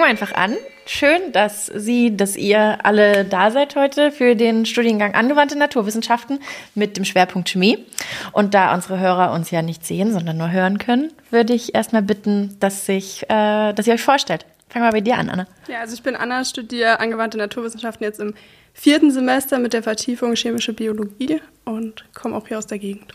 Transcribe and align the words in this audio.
Fangen 0.00 0.16
wir 0.16 0.24
einfach 0.24 0.34
an. 0.34 0.56
Schön, 0.86 1.32
dass 1.32 1.66
Sie, 1.66 2.16
dass 2.16 2.34
ihr 2.34 2.78
alle 2.84 3.24
da 3.26 3.50
seid 3.50 3.76
heute 3.76 4.10
für 4.10 4.34
den 4.34 4.64
Studiengang 4.64 5.14
Angewandte 5.14 5.58
Naturwissenschaften 5.58 6.40
mit 6.74 6.96
dem 6.96 7.04
Schwerpunkt 7.04 7.50
Chemie. 7.50 7.84
Und 8.32 8.54
da 8.54 8.74
unsere 8.74 8.98
Hörer 8.98 9.32
uns 9.32 9.50
ja 9.50 9.60
nicht 9.60 9.84
sehen, 9.84 10.10
sondern 10.12 10.38
nur 10.38 10.50
hören 10.50 10.78
können, 10.78 11.12
würde 11.30 11.52
ich 11.52 11.74
erstmal 11.74 12.00
bitten, 12.00 12.56
dass, 12.60 12.86
sich, 12.86 13.24
äh, 13.24 13.74
dass 13.74 13.86
ihr 13.86 13.92
euch 13.92 14.02
vorstellt. 14.02 14.46
Fangen 14.70 14.86
wir 14.86 14.92
bei 14.92 15.02
dir 15.02 15.18
an, 15.18 15.28
Anna. 15.28 15.46
Ja, 15.68 15.80
also 15.80 15.92
ich 15.92 16.02
bin 16.02 16.16
Anna, 16.16 16.44
studiere 16.44 16.98
angewandte 16.98 17.36
Naturwissenschaften 17.36 18.04
jetzt 18.04 18.20
im 18.20 18.32
vierten 18.72 19.10
Semester 19.10 19.58
mit 19.58 19.74
der 19.74 19.82
Vertiefung 19.82 20.34
chemische 20.34 20.72
Biologie 20.72 21.42
und 21.66 22.06
komme 22.14 22.36
auch 22.36 22.48
hier 22.48 22.56
aus 22.56 22.66
der 22.66 22.78
Gegend. 22.78 23.12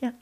Ja. 0.00 0.12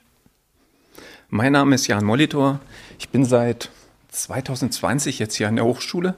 Mein 1.28 1.52
Name 1.52 1.76
ist 1.76 1.86
Jan 1.86 2.04
Molitor. 2.04 2.58
Ich 2.98 3.10
bin 3.10 3.24
seit 3.24 3.70
2020 4.10 5.18
jetzt 5.18 5.34
hier 5.34 5.48
an 5.48 5.56
der 5.56 5.64
Hochschule 5.64 6.16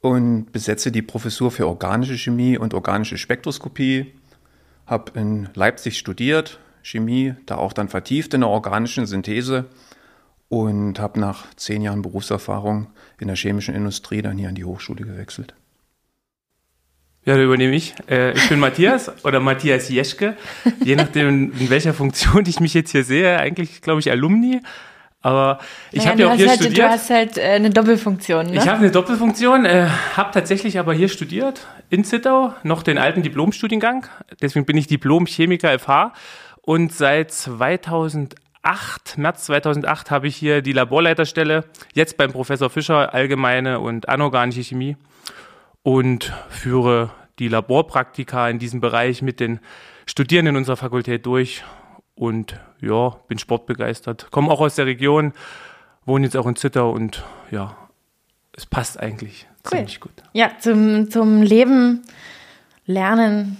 und 0.00 0.52
besetze 0.52 0.92
die 0.92 1.02
Professur 1.02 1.50
für 1.50 1.66
organische 1.66 2.16
Chemie 2.16 2.58
und 2.58 2.74
organische 2.74 3.18
Spektroskopie. 3.18 4.12
Habe 4.86 5.18
in 5.18 5.48
Leipzig 5.54 5.98
studiert, 5.98 6.60
Chemie, 6.82 7.34
da 7.46 7.56
auch 7.56 7.72
dann 7.72 7.88
vertieft 7.88 8.34
in 8.34 8.42
der 8.42 8.50
organischen 8.50 9.06
Synthese 9.06 9.66
und 10.48 11.00
habe 11.00 11.18
nach 11.18 11.46
zehn 11.56 11.82
Jahren 11.82 12.02
Berufserfahrung 12.02 12.88
in 13.18 13.26
der 13.26 13.36
chemischen 13.36 13.74
Industrie 13.74 14.22
dann 14.22 14.38
hier 14.38 14.48
an 14.48 14.54
die 14.54 14.64
Hochschule 14.64 15.04
gewechselt. 15.04 15.54
Ja, 17.24 17.36
da 17.36 17.42
übernehme 17.42 17.74
ich. 17.74 17.94
Äh, 18.08 18.34
ich 18.34 18.48
bin 18.48 18.60
Matthias 18.60 19.10
oder 19.24 19.40
Matthias 19.40 19.88
Jeschke, 19.88 20.36
je 20.84 20.94
nachdem, 20.94 21.50
in 21.50 21.70
welcher 21.70 21.92
Funktion 21.92 22.46
ich 22.46 22.60
mich 22.60 22.72
jetzt 22.72 22.92
hier 22.92 23.02
sehe. 23.02 23.36
Eigentlich, 23.36 23.82
glaube 23.82 23.98
ich, 23.98 24.12
Alumni. 24.12 24.60
Aber 25.26 25.58
ich 25.90 26.04
naja, 26.04 26.10
habe 26.10 26.20
ja 26.20 26.28
auch 26.28 26.34
hier 26.36 26.48
halt, 26.48 26.60
studiert. 26.60 26.86
Du 26.86 26.88
hast 26.88 27.10
halt 27.10 27.36
äh, 27.36 27.42
eine 27.42 27.70
Doppelfunktion. 27.70 28.46
Ne? 28.46 28.54
Ich 28.58 28.68
habe 28.68 28.78
eine 28.78 28.92
Doppelfunktion, 28.92 29.64
äh, 29.64 29.88
habe 30.16 30.30
tatsächlich 30.30 30.78
aber 30.78 30.94
hier 30.94 31.08
studiert 31.08 31.66
in 31.90 32.04
Zittau, 32.04 32.54
noch 32.62 32.84
den 32.84 32.96
alten 32.96 33.24
Diplomstudiengang. 33.24 34.06
Deswegen 34.40 34.66
bin 34.66 34.76
ich 34.76 34.86
Diplom-Chemiker 34.86 35.76
FH. 35.80 36.12
Und 36.62 36.92
seit 36.92 37.32
2008, 37.32 39.18
März 39.18 39.46
2008, 39.46 40.12
habe 40.12 40.28
ich 40.28 40.36
hier 40.36 40.62
die 40.62 40.72
Laborleiterstelle, 40.72 41.64
jetzt 41.92 42.16
beim 42.18 42.30
Professor 42.30 42.70
Fischer, 42.70 43.12
allgemeine 43.12 43.80
und 43.80 44.08
anorganische 44.08 44.62
Chemie. 44.62 44.96
Und 45.82 46.32
führe 46.50 47.10
die 47.40 47.48
Laborpraktika 47.48 48.48
in 48.48 48.60
diesem 48.60 48.80
Bereich 48.80 49.22
mit 49.22 49.40
den 49.40 49.58
Studierenden 50.06 50.54
unserer 50.54 50.76
Fakultät 50.76 51.26
durch 51.26 51.64
und 52.16 52.58
ja, 52.80 53.10
bin 53.28 53.38
sportbegeistert. 53.38 54.30
Komme 54.32 54.50
auch 54.50 54.60
aus 54.60 54.74
der 54.74 54.86
Region, 54.86 55.32
wohne 56.04 56.24
jetzt 56.24 56.36
auch 56.36 56.46
in 56.46 56.56
Zittau 56.56 56.90
und 56.90 57.22
ja, 57.50 57.76
es 58.56 58.66
passt 58.66 58.98
eigentlich 58.98 59.46
cool. 59.64 59.70
ziemlich 59.70 60.00
gut. 60.00 60.12
Ja, 60.32 60.50
zum, 60.58 61.10
zum 61.10 61.42
Leben, 61.42 62.02
Lernen, 62.86 63.58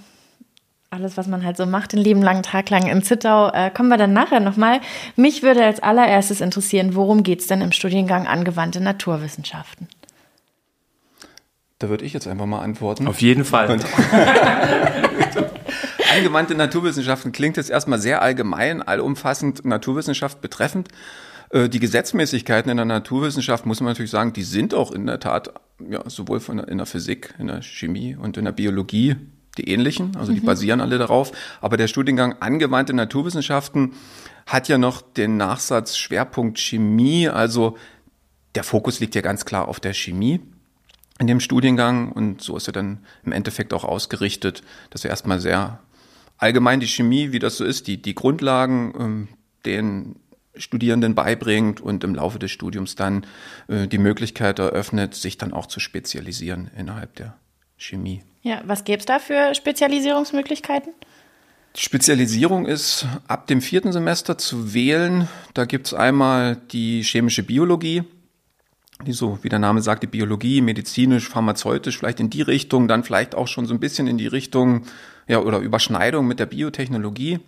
alles, 0.90 1.16
was 1.16 1.26
man 1.26 1.44
halt 1.44 1.56
so 1.56 1.66
macht, 1.66 1.92
den 1.92 1.98
lieben 2.00 2.22
langen 2.22 2.42
Tag 2.42 2.70
lang 2.70 2.86
in 2.86 3.02
Zittau, 3.02 3.50
äh, 3.50 3.70
kommen 3.70 3.88
wir 3.88 3.98
dann 3.98 4.12
nachher 4.12 4.40
nochmal. 4.40 4.80
Mich 5.16 5.42
würde 5.42 5.64
als 5.64 5.80
allererstes 5.80 6.40
interessieren, 6.40 6.94
worum 6.94 7.22
geht 7.22 7.40
es 7.40 7.46
denn 7.48 7.60
im 7.60 7.72
Studiengang 7.72 8.26
Angewandte 8.26 8.80
Naturwissenschaften? 8.80 9.88
Da 11.78 11.90
würde 11.90 12.04
ich 12.04 12.14
jetzt 12.14 12.26
einfach 12.26 12.46
mal 12.46 12.60
antworten. 12.60 13.06
Auf 13.06 13.20
jeden 13.20 13.44
Fall. 13.44 13.78
Angewandte 16.16 16.54
Naturwissenschaften 16.54 17.32
klingt 17.32 17.58
jetzt 17.58 17.68
erstmal 17.68 17.98
sehr 17.98 18.22
allgemein, 18.22 18.80
allumfassend 18.80 19.66
Naturwissenschaft 19.66 20.40
betreffend. 20.40 20.88
Äh, 21.50 21.68
die 21.68 21.78
Gesetzmäßigkeiten 21.78 22.70
in 22.70 22.78
der 22.78 22.86
Naturwissenschaft, 22.86 23.66
muss 23.66 23.80
man 23.80 23.90
natürlich 23.90 24.10
sagen, 24.10 24.32
die 24.32 24.42
sind 24.42 24.72
auch 24.72 24.92
in 24.92 25.06
der 25.06 25.20
Tat 25.20 25.52
ja, 25.86 26.08
sowohl 26.08 26.40
von 26.40 26.56
der, 26.56 26.68
in 26.68 26.78
der 26.78 26.86
Physik, 26.86 27.34
in 27.38 27.48
der 27.48 27.62
Chemie 27.62 28.16
und 28.16 28.38
in 28.38 28.46
der 28.46 28.52
Biologie 28.52 29.16
die 29.58 29.68
ähnlichen, 29.68 30.16
also 30.16 30.32
die 30.32 30.40
mhm. 30.40 30.46
basieren 30.46 30.80
alle 30.80 30.96
darauf. 30.96 31.32
Aber 31.60 31.76
der 31.76 31.86
Studiengang 31.86 32.36
Angewandte 32.40 32.94
Naturwissenschaften 32.94 33.92
hat 34.46 34.68
ja 34.68 34.78
noch 34.78 35.02
den 35.02 35.36
Nachsatz 35.36 35.98
Schwerpunkt 35.98 36.58
Chemie, 36.58 37.28
also 37.28 37.76
der 38.54 38.64
Fokus 38.64 39.00
liegt 39.00 39.14
ja 39.14 39.20
ganz 39.20 39.44
klar 39.44 39.68
auf 39.68 39.80
der 39.80 39.92
Chemie 39.92 40.40
in 41.18 41.26
dem 41.26 41.40
Studiengang 41.40 42.12
und 42.12 42.42
so 42.42 42.56
ist 42.56 42.68
er 42.68 42.72
dann 42.72 42.98
im 43.24 43.32
Endeffekt 43.32 43.72
auch 43.72 43.84
ausgerichtet, 43.84 44.62
dass 44.90 45.04
er 45.04 45.10
erstmal 45.10 45.40
sehr 45.40 45.80
allgemein 46.38 46.80
die 46.80 46.86
Chemie, 46.86 47.32
wie 47.32 47.38
das 47.38 47.56
so 47.56 47.64
ist, 47.64 47.86
die, 47.86 48.00
die 48.00 48.14
Grundlagen 48.14 48.94
ähm, 48.98 49.28
den 49.64 50.16
Studierenden 50.56 51.14
beibringt 51.14 51.80
und 51.80 52.04
im 52.04 52.14
Laufe 52.14 52.38
des 52.38 52.50
Studiums 52.50 52.94
dann 52.94 53.26
äh, 53.68 53.86
die 53.86 53.98
Möglichkeit 53.98 54.58
eröffnet, 54.58 55.14
sich 55.14 55.38
dann 55.38 55.52
auch 55.52 55.66
zu 55.66 55.80
spezialisieren 55.80 56.70
innerhalb 56.76 57.14
der 57.16 57.36
Chemie. 57.76 58.22
Ja, 58.42 58.62
was 58.64 58.84
gäbe 58.84 59.00
es 59.00 59.06
da 59.06 59.18
für 59.18 59.54
Spezialisierungsmöglichkeiten? 59.54 60.92
Spezialisierung 61.76 62.64
ist 62.64 63.06
ab 63.28 63.46
dem 63.48 63.60
vierten 63.60 63.92
Semester 63.92 64.38
zu 64.38 64.72
wählen. 64.72 65.28
Da 65.52 65.66
gibt 65.66 65.88
es 65.88 65.94
einmal 65.94 66.56
die 66.56 67.02
chemische 67.02 67.42
Biologie, 67.42 68.04
die 69.04 69.12
so, 69.12 69.38
wie 69.42 69.50
der 69.50 69.58
Name 69.58 69.82
sagt, 69.82 70.02
die 70.02 70.06
Biologie, 70.06 70.62
medizinisch, 70.62 71.28
pharmazeutisch, 71.28 71.98
vielleicht 71.98 72.20
in 72.20 72.30
die 72.30 72.40
Richtung, 72.40 72.88
dann 72.88 73.04
vielleicht 73.04 73.34
auch 73.34 73.46
schon 73.46 73.66
so 73.66 73.74
ein 73.74 73.80
bisschen 73.80 74.06
in 74.06 74.16
die 74.16 74.26
Richtung 74.26 74.86
ja, 75.26 75.40
oder 75.40 75.58
Überschneidung 75.58 76.26
mit 76.26 76.40
der 76.40 76.46
Biotechnologie. 76.46 77.40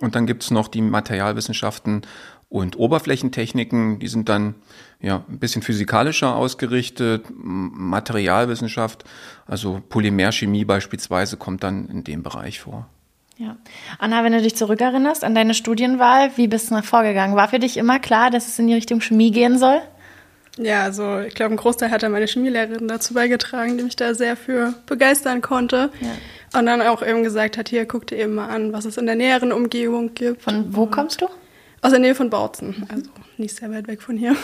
Und 0.00 0.14
dann 0.14 0.26
gibt's 0.26 0.50
noch 0.50 0.68
die 0.68 0.82
Materialwissenschaften 0.82 2.02
und 2.48 2.78
Oberflächentechniken, 2.78 3.98
die 3.98 4.08
sind 4.08 4.28
dann 4.28 4.54
ja 5.00 5.24
ein 5.28 5.38
bisschen 5.38 5.62
physikalischer 5.62 6.36
ausgerichtet. 6.36 7.26
Materialwissenschaft, 7.34 9.04
also 9.46 9.82
Polymerchemie 9.88 10.64
beispielsweise, 10.64 11.36
kommt 11.36 11.64
dann 11.64 11.88
in 11.88 12.04
dem 12.04 12.22
Bereich 12.22 12.60
vor. 12.60 12.88
Ja. 13.36 13.56
Anna, 13.98 14.24
wenn 14.24 14.32
du 14.32 14.40
dich 14.40 14.56
zurückerinnerst 14.56 15.24
an 15.24 15.34
deine 15.34 15.54
Studienwahl, 15.54 16.30
wie 16.36 16.46
bist 16.48 16.70
du 16.70 16.74
nach 16.74 16.84
vorgegangen? 16.84 17.36
War 17.36 17.48
für 17.48 17.58
dich 17.58 17.76
immer 17.76 17.98
klar, 17.98 18.30
dass 18.30 18.46
es 18.46 18.58
in 18.58 18.68
die 18.68 18.74
Richtung 18.74 19.00
Chemie 19.00 19.30
gehen 19.30 19.58
soll? 19.58 19.80
Ja, 20.58 20.84
also 20.84 21.20
ich 21.20 21.34
glaube, 21.34 21.54
ein 21.54 21.58
Großteil 21.58 21.90
hat 21.90 22.02
da 22.02 22.08
meine 22.08 22.26
Chemielehrerin 22.26 22.88
dazu 22.88 23.14
beigetragen, 23.14 23.76
die 23.76 23.84
mich 23.84 23.96
da 23.96 24.14
sehr 24.14 24.36
für 24.36 24.74
begeistern 24.86 25.42
konnte. 25.42 25.90
Ja. 26.00 26.58
Und 26.58 26.66
dann 26.66 26.80
auch 26.80 27.06
eben 27.06 27.22
gesagt 27.22 27.58
hat, 27.58 27.68
hier, 27.68 27.86
guck 27.86 28.06
dir 28.06 28.18
eben 28.18 28.34
mal 28.34 28.48
an, 28.48 28.72
was 28.72 28.86
es 28.86 28.96
in 28.96 29.06
der 29.06 29.16
näheren 29.16 29.52
Umgebung 29.52 30.14
gibt. 30.14 30.42
Von 30.42 30.74
wo 30.74 30.86
kommst 30.86 31.20
du? 31.20 31.26
Aus 31.82 31.90
der 31.90 32.00
Nähe 32.00 32.14
von 32.14 32.30
Bautzen, 32.30 32.86
also 32.88 33.10
nicht 33.36 33.54
sehr 33.54 33.70
weit 33.70 33.86
weg 33.86 34.00
von 34.00 34.16
hier. 34.16 34.34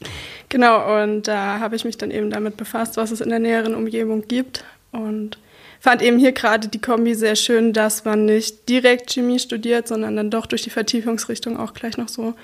genau, 0.48 1.02
und 1.02 1.28
da 1.28 1.60
habe 1.60 1.76
ich 1.76 1.84
mich 1.84 1.96
dann 1.96 2.10
eben 2.10 2.30
damit 2.30 2.56
befasst, 2.56 2.96
was 2.96 3.12
es 3.12 3.20
in 3.20 3.30
der 3.30 3.38
näheren 3.38 3.74
Umgebung 3.74 4.26
gibt. 4.26 4.64
Und 4.90 5.38
fand 5.78 6.02
eben 6.02 6.18
hier 6.18 6.32
gerade 6.32 6.66
die 6.68 6.80
Kombi 6.80 7.14
sehr 7.14 7.36
schön, 7.36 7.72
dass 7.72 8.04
man 8.04 8.24
nicht 8.24 8.68
direkt 8.68 9.12
Chemie 9.12 9.38
studiert, 9.38 9.86
sondern 9.86 10.16
dann 10.16 10.30
doch 10.30 10.46
durch 10.46 10.62
die 10.62 10.70
Vertiefungsrichtung 10.70 11.56
auch 11.56 11.74
gleich 11.74 11.96
noch 11.96 12.08
so 12.08 12.34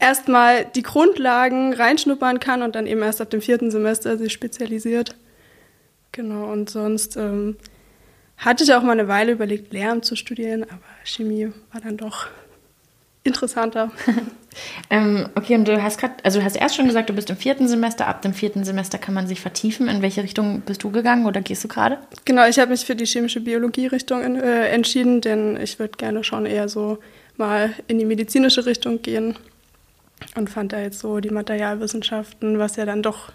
erstmal 0.00 0.64
die 0.64 0.82
Grundlagen 0.82 1.72
reinschnuppern 1.72 2.40
kann 2.40 2.62
und 2.62 2.74
dann 2.74 2.86
eben 2.86 3.02
erst 3.02 3.20
ab 3.20 3.30
dem 3.30 3.42
vierten 3.42 3.70
Semester 3.70 4.18
sich 4.18 4.32
spezialisiert. 4.32 5.14
Genau, 6.12 6.50
und 6.50 6.70
sonst 6.70 7.16
ähm, 7.16 7.56
hatte 8.36 8.64
ich 8.64 8.74
auch 8.74 8.82
mal 8.82 8.92
eine 8.92 9.06
Weile 9.06 9.32
überlegt, 9.32 9.72
Lehramt 9.72 10.04
zu 10.04 10.16
studieren, 10.16 10.64
aber 10.64 10.80
Chemie 11.04 11.52
war 11.72 11.80
dann 11.80 11.96
doch 11.96 12.26
interessanter. 13.22 13.92
ähm, 14.90 15.28
okay, 15.34 15.54
und 15.54 15.68
du 15.68 15.80
hast 15.82 16.00
gerade, 16.00 16.14
also 16.24 16.40
du 16.40 16.44
hast 16.44 16.56
erst 16.56 16.74
schon 16.74 16.86
gesagt, 16.86 17.10
du 17.10 17.12
bist 17.12 17.28
im 17.28 17.36
vierten 17.36 17.68
Semester. 17.68 18.06
Ab 18.06 18.22
dem 18.22 18.32
vierten 18.32 18.64
Semester 18.64 18.96
kann 18.96 19.14
man 19.14 19.26
sich 19.26 19.40
vertiefen. 19.40 19.88
In 19.88 20.00
welche 20.00 20.22
Richtung 20.22 20.62
bist 20.62 20.82
du 20.82 20.90
gegangen 20.90 21.26
oder 21.26 21.42
gehst 21.42 21.62
du 21.62 21.68
gerade? 21.68 21.98
Genau, 22.24 22.48
ich 22.48 22.58
habe 22.58 22.70
mich 22.70 22.86
für 22.86 22.96
die 22.96 23.04
chemische 23.04 23.40
Biologie-Richtung 23.40 24.36
äh, 24.36 24.68
entschieden, 24.70 25.20
denn 25.20 25.58
ich 25.60 25.78
würde 25.78 25.98
gerne 25.98 26.24
schon 26.24 26.46
eher 26.46 26.68
so 26.68 26.98
mal 27.36 27.74
in 27.88 27.98
die 27.98 28.06
medizinische 28.06 28.64
Richtung 28.64 29.02
gehen 29.02 29.36
und 30.36 30.50
fand 30.50 30.72
da 30.72 30.80
jetzt 30.80 31.00
so 31.00 31.20
die 31.20 31.30
Materialwissenschaften, 31.30 32.58
was 32.58 32.76
ja 32.76 32.84
dann 32.84 33.02
doch 33.02 33.30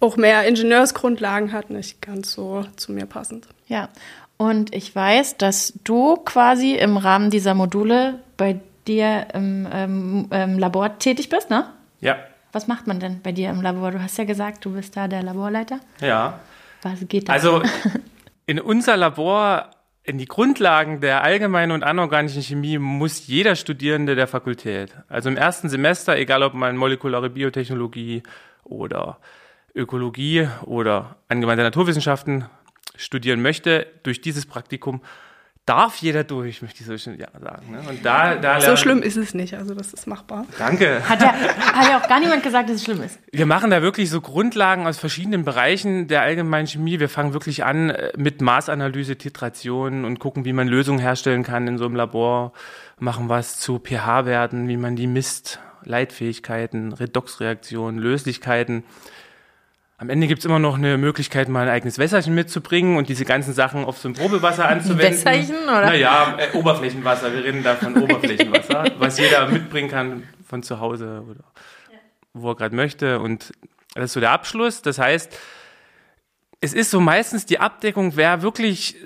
auch 0.00 0.16
mehr 0.16 0.46
Ingenieursgrundlagen 0.46 1.52
hat, 1.52 1.70
nicht 1.70 2.00
ganz 2.02 2.32
so 2.32 2.64
zu 2.76 2.92
mir 2.92 3.06
passend. 3.06 3.46
Ja, 3.66 3.88
und 4.36 4.74
ich 4.74 4.94
weiß, 4.94 5.36
dass 5.36 5.74
du 5.84 6.16
quasi 6.16 6.74
im 6.74 6.96
Rahmen 6.96 7.30
dieser 7.30 7.54
Module 7.54 8.20
bei 8.36 8.58
dir 8.86 9.28
im, 9.34 9.68
ähm, 9.70 10.28
im 10.30 10.58
Labor 10.58 10.98
tätig 10.98 11.28
bist, 11.28 11.50
ne? 11.50 11.66
Ja. 12.00 12.16
Was 12.52 12.66
macht 12.66 12.86
man 12.86 12.98
denn 12.98 13.20
bei 13.22 13.32
dir 13.32 13.50
im 13.50 13.60
Labor? 13.60 13.90
Du 13.90 14.02
hast 14.02 14.16
ja 14.18 14.24
gesagt, 14.24 14.64
du 14.64 14.72
bist 14.72 14.96
da 14.96 15.08
der 15.08 15.22
Laborleiter. 15.22 15.80
Ja. 16.00 16.40
Was 16.82 17.06
geht 17.06 17.28
da? 17.28 17.34
Also 17.34 17.62
in 18.46 18.58
unser 18.58 18.96
Labor 18.96 19.70
in 20.02 20.18
die 20.18 20.26
Grundlagen 20.26 21.00
der 21.00 21.22
allgemeinen 21.22 21.72
und 21.72 21.82
anorganischen 21.82 22.42
Chemie 22.42 22.78
muss 22.78 23.26
jeder 23.26 23.54
Studierende 23.54 24.14
der 24.14 24.26
Fakultät, 24.26 24.96
also 25.08 25.28
im 25.28 25.36
ersten 25.36 25.68
Semester, 25.68 26.16
egal 26.16 26.42
ob 26.42 26.54
man 26.54 26.76
molekulare 26.76 27.30
Biotechnologie 27.30 28.22
oder 28.64 29.18
Ökologie 29.74 30.48
oder 30.64 31.16
angewandte 31.28 31.62
Naturwissenschaften 31.62 32.46
studieren 32.96 33.42
möchte, 33.42 33.86
durch 34.02 34.20
dieses 34.20 34.46
Praktikum 34.46 35.00
darf 35.70 35.98
jeder 35.98 36.24
durch, 36.24 36.62
möchte 36.62 36.80
ich 36.80 36.86
so 36.86 36.98
schön 36.98 37.16
ja, 37.16 37.28
sagen. 37.40 37.70
Ne? 37.70 37.80
Und 37.88 38.04
da, 38.04 38.34
da 38.34 38.60
so 38.60 38.74
schlimm 38.74 39.02
ist 39.02 39.16
es 39.16 39.34
nicht, 39.34 39.54
also 39.54 39.72
das 39.72 39.92
ist 39.92 40.08
machbar. 40.08 40.44
Danke. 40.58 41.08
Hat 41.08 41.22
ja, 41.22 41.32
hat 41.32 41.88
ja 41.88 42.00
auch 42.00 42.08
gar 42.08 42.18
niemand 42.18 42.42
gesagt, 42.42 42.68
dass 42.68 42.76
es 42.76 42.84
schlimm 42.84 43.00
ist. 43.04 43.20
Wir 43.30 43.46
machen 43.46 43.70
da 43.70 43.80
wirklich 43.80 44.10
so 44.10 44.20
Grundlagen 44.20 44.88
aus 44.88 44.98
verschiedenen 44.98 45.44
Bereichen 45.44 46.08
der 46.08 46.22
allgemeinen 46.22 46.66
Chemie. 46.66 46.98
Wir 46.98 47.08
fangen 47.08 47.34
wirklich 47.34 47.62
an 47.62 47.90
äh, 47.90 48.10
mit 48.16 48.42
Maßanalyse, 48.42 49.16
Titration 49.16 50.04
und 50.04 50.18
gucken, 50.18 50.44
wie 50.44 50.52
man 50.52 50.66
Lösungen 50.66 50.98
herstellen 50.98 51.44
kann 51.44 51.68
in 51.68 51.78
so 51.78 51.84
einem 51.84 51.94
Labor. 51.94 52.52
Machen 52.98 53.28
was 53.28 53.60
zu 53.60 53.78
pH-Werten, 53.78 54.66
wie 54.66 54.76
man 54.76 54.96
die 54.96 55.06
misst, 55.06 55.60
Leitfähigkeiten, 55.84 56.92
Redoxreaktionen, 56.92 58.00
Löslichkeiten. 58.00 58.82
Am 60.00 60.08
Ende 60.08 60.26
gibt 60.28 60.38
es 60.38 60.46
immer 60.46 60.58
noch 60.58 60.78
eine 60.78 60.96
Möglichkeit, 60.96 61.50
mal 61.50 61.64
ein 61.64 61.68
eigenes 61.68 61.98
Wässerchen 61.98 62.34
mitzubringen 62.34 62.96
und 62.96 63.10
diese 63.10 63.26
ganzen 63.26 63.52
Sachen 63.52 63.84
auf 63.84 63.98
so 63.98 64.08
ein 64.08 64.14
Probewasser 64.14 64.66
anzuwenden. 64.66 65.10
Wässerchen, 65.10 65.56
oder? 65.64 65.84
Naja, 65.84 66.38
äh, 66.38 66.56
Oberflächenwasser. 66.56 67.34
Wir 67.34 67.44
reden 67.44 67.62
da 67.62 67.76
von 67.76 67.94
Oberflächenwasser, 68.02 68.92
was 68.96 69.18
jeder 69.18 69.48
mitbringen 69.48 69.90
kann 69.90 70.22
von 70.48 70.62
zu 70.62 70.80
Hause 70.80 71.22
oder 71.28 71.44
wo 72.32 72.52
er 72.52 72.56
gerade 72.56 72.74
möchte. 72.74 73.20
Und 73.20 73.52
das 73.94 74.06
ist 74.06 74.12
so 74.14 74.20
der 74.20 74.30
Abschluss. 74.30 74.80
Das 74.80 74.98
heißt, 74.98 75.38
es 76.62 76.72
ist 76.72 76.90
so 76.90 76.98
meistens 76.98 77.44
die 77.44 77.60
Abdeckung, 77.60 78.16
wer 78.16 78.40
wirklich 78.40 78.96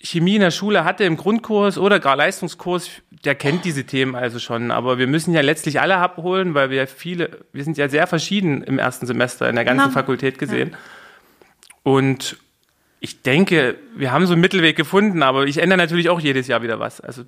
Chemie 0.00 0.36
in 0.36 0.40
der 0.40 0.50
Schule 0.50 0.82
hatte 0.82 1.04
im 1.04 1.18
Grundkurs 1.18 1.76
oder 1.76 2.00
gar 2.00 2.16
Leistungskurs, 2.16 2.88
der 3.24 3.34
kennt 3.34 3.64
diese 3.64 3.84
Themen 3.84 4.14
also 4.14 4.38
schon. 4.38 4.70
Aber 4.70 4.98
wir 4.98 5.06
müssen 5.06 5.34
ja 5.34 5.40
letztlich 5.40 5.80
alle 5.80 5.96
abholen, 5.96 6.54
weil 6.54 6.70
wir 6.70 6.86
viele, 6.86 7.30
wir 7.52 7.64
sind 7.64 7.76
ja 7.76 7.88
sehr 7.88 8.06
verschieden 8.06 8.62
im 8.62 8.78
ersten 8.78 9.06
Semester 9.06 9.48
in 9.48 9.56
der 9.56 9.64
ganzen 9.64 9.86
Na, 9.88 9.92
Fakultät 9.92 10.38
gesehen. 10.38 10.70
Ja. 10.70 10.78
Und 11.82 12.36
ich 13.00 13.22
denke, 13.22 13.76
wir 13.96 14.12
haben 14.12 14.26
so 14.26 14.32
einen 14.32 14.40
Mittelweg 14.40 14.76
gefunden, 14.76 15.22
aber 15.22 15.46
ich 15.46 15.58
ändere 15.58 15.78
natürlich 15.78 16.10
auch 16.10 16.20
jedes 16.20 16.48
Jahr 16.48 16.62
wieder 16.62 16.80
was. 16.80 17.00
Also 17.00 17.24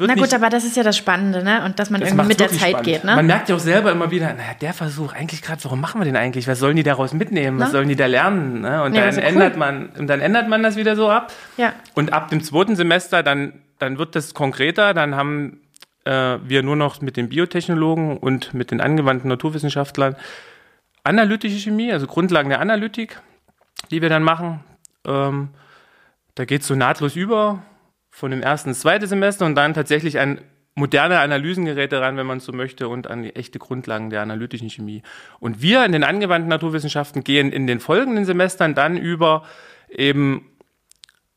na 0.00 0.14
gut, 0.14 0.32
aber 0.32 0.48
das 0.48 0.64
ist 0.64 0.76
ja 0.76 0.82
das 0.82 0.96
Spannende, 0.96 1.42
ne? 1.42 1.64
Und 1.64 1.78
dass 1.78 1.90
man 1.90 2.00
das 2.00 2.10
irgendwie 2.10 2.28
mit 2.28 2.40
der 2.40 2.48
Zeit 2.48 2.70
spannend. 2.70 2.84
geht, 2.84 3.04
ne? 3.04 3.16
Man 3.16 3.26
merkt 3.26 3.48
ja 3.48 3.56
auch 3.56 3.60
selber 3.60 3.92
immer 3.92 4.10
wieder, 4.10 4.32
naja, 4.32 4.54
der 4.60 4.72
Versuch, 4.72 5.12
eigentlich 5.12 5.42
gerade, 5.42 5.62
warum 5.64 5.80
machen 5.80 6.00
wir 6.00 6.04
den 6.04 6.16
eigentlich? 6.16 6.48
Was 6.48 6.58
sollen 6.58 6.76
die 6.76 6.82
daraus 6.82 7.12
mitnehmen? 7.12 7.58
Was 7.58 7.72
sollen 7.72 7.88
die 7.88 7.96
da 7.96 8.06
lernen? 8.06 8.62
Ne? 8.62 8.82
Und 8.82 8.94
ja, 8.94 9.06
dann 9.06 9.18
ändert 9.18 9.54
cool. 9.54 9.58
man, 9.58 9.88
und 9.98 10.06
dann 10.06 10.20
ändert 10.20 10.48
man 10.48 10.62
das 10.62 10.76
wieder 10.76 10.96
so 10.96 11.10
ab. 11.10 11.32
Ja. 11.56 11.74
Und 11.94 12.12
ab 12.12 12.30
dem 12.30 12.42
zweiten 12.42 12.76
Semester, 12.76 13.22
dann, 13.22 13.52
dann 13.78 13.98
wird 13.98 14.14
das 14.14 14.34
konkreter, 14.34 14.94
dann 14.94 15.14
haben 15.16 15.60
äh, 16.04 16.38
wir 16.42 16.62
nur 16.62 16.76
noch 16.76 17.00
mit 17.00 17.16
den 17.16 17.28
Biotechnologen 17.28 18.16
und 18.16 18.54
mit 18.54 18.70
den 18.70 18.80
angewandten 18.80 19.28
Naturwissenschaftlern 19.28 20.16
analytische 21.04 21.58
Chemie, 21.58 21.92
also 21.92 22.06
Grundlagen 22.06 22.48
der 22.48 22.60
Analytik, 22.60 23.20
die 23.90 24.02
wir 24.02 24.08
dann 24.08 24.24
machen. 24.24 24.64
Ähm, 25.06 25.50
da 26.34 26.44
geht 26.44 26.62
es 26.62 26.66
so 26.66 26.74
nahtlos 26.74 27.16
über 27.16 27.62
von 28.10 28.30
dem 28.30 28.42
ersten 28.42 28.70
ins 28.70 28.80
zweite 28.80 29.06
Semester 29.06 29.46
und 29.46 29.54
dann 29.54 29.74
tatsächlich 29.74 30.18
an 30.18 30.40
moderne 30.74 31.20
Analysengeräte 31.20 32.00
ran, 32.00 32.16
wenn 32.16 32.26
man 32.26 32.40
so 32.40 32.52
möchte, 32.52 32.88
und 32.88 33.08
an 33.08 33.22
die 33.22 33.34
echte 33.34 33.58
Grundlagen 33.58 34.10
der 34.10 34.20
analytischen 34.20 34.68
Chemie. 34.68 35.02
Und 35.40 35.62
wir 35.62 35.84
in 35.84 35.92
den 35.92 36.04
angewandten 36.04 36.48
Naturwissenschaften 36.50 37.24
gehen 37.24 37.50
in 37.50 37.66
den 37.66 37.80
folgenden 37.80 38.26
Semestern 38.26 38.74
dann 38.74 38.96
über 38.96 39.44
eben 39.88 40.50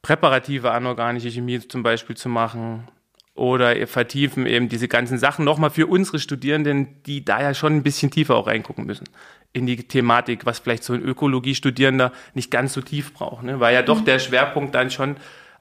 präparative 0.02 0.72
anorganische 0.72 1.30
Chemie 1.30 1.60
zum 1.60 1.84
Beispiel 1.84 2.16
zu 2.16 2.30
machen 2.30 2.88
oder 3.36 3.88
vertiefen 3.88 4.46
eben 4.46 4.70
diese 4.70 4.88
ganzen 4.88 5.18
Sachen 5.18 5.46
nochmal 5.46 5.70
für 5.70 5.88
unsere 5.88 6.20
Studierenden, 6.20 7.02
die 7.04 7.24
da 7.24 7.42
ja 7.42 7.54
schon 7.54 7.74
ein 7.74 7.84
bisschen 7.84 8.12
tiefer 8.12 8.36
auch 8.36 8.48
reingucken 8.48 8.86
müssen 8.86 9.06
in 9.54 9.66
die 9.66 9.78
Thematik, 9.78 10.46
was 10.46 10.60
vielleicht 10.60 10.84
so 10.84 10.94
ein 10.94 11.02
Ökologiestudierender 11.02 12.12
nicht 12.34 12.52
ganz 12.52 12.74
so 12.74 12.82
tief 12.82 13.14
braucht, 13.14 13.44
ne? 13.44 13.60
weil 13.60 13.74
ja 13.74 13.82
doch 13.82 14.02
der 14.02 14.20
Schwerpunkt 14.20 14.76
dann 14.76 14.92
schon 14.92 15.16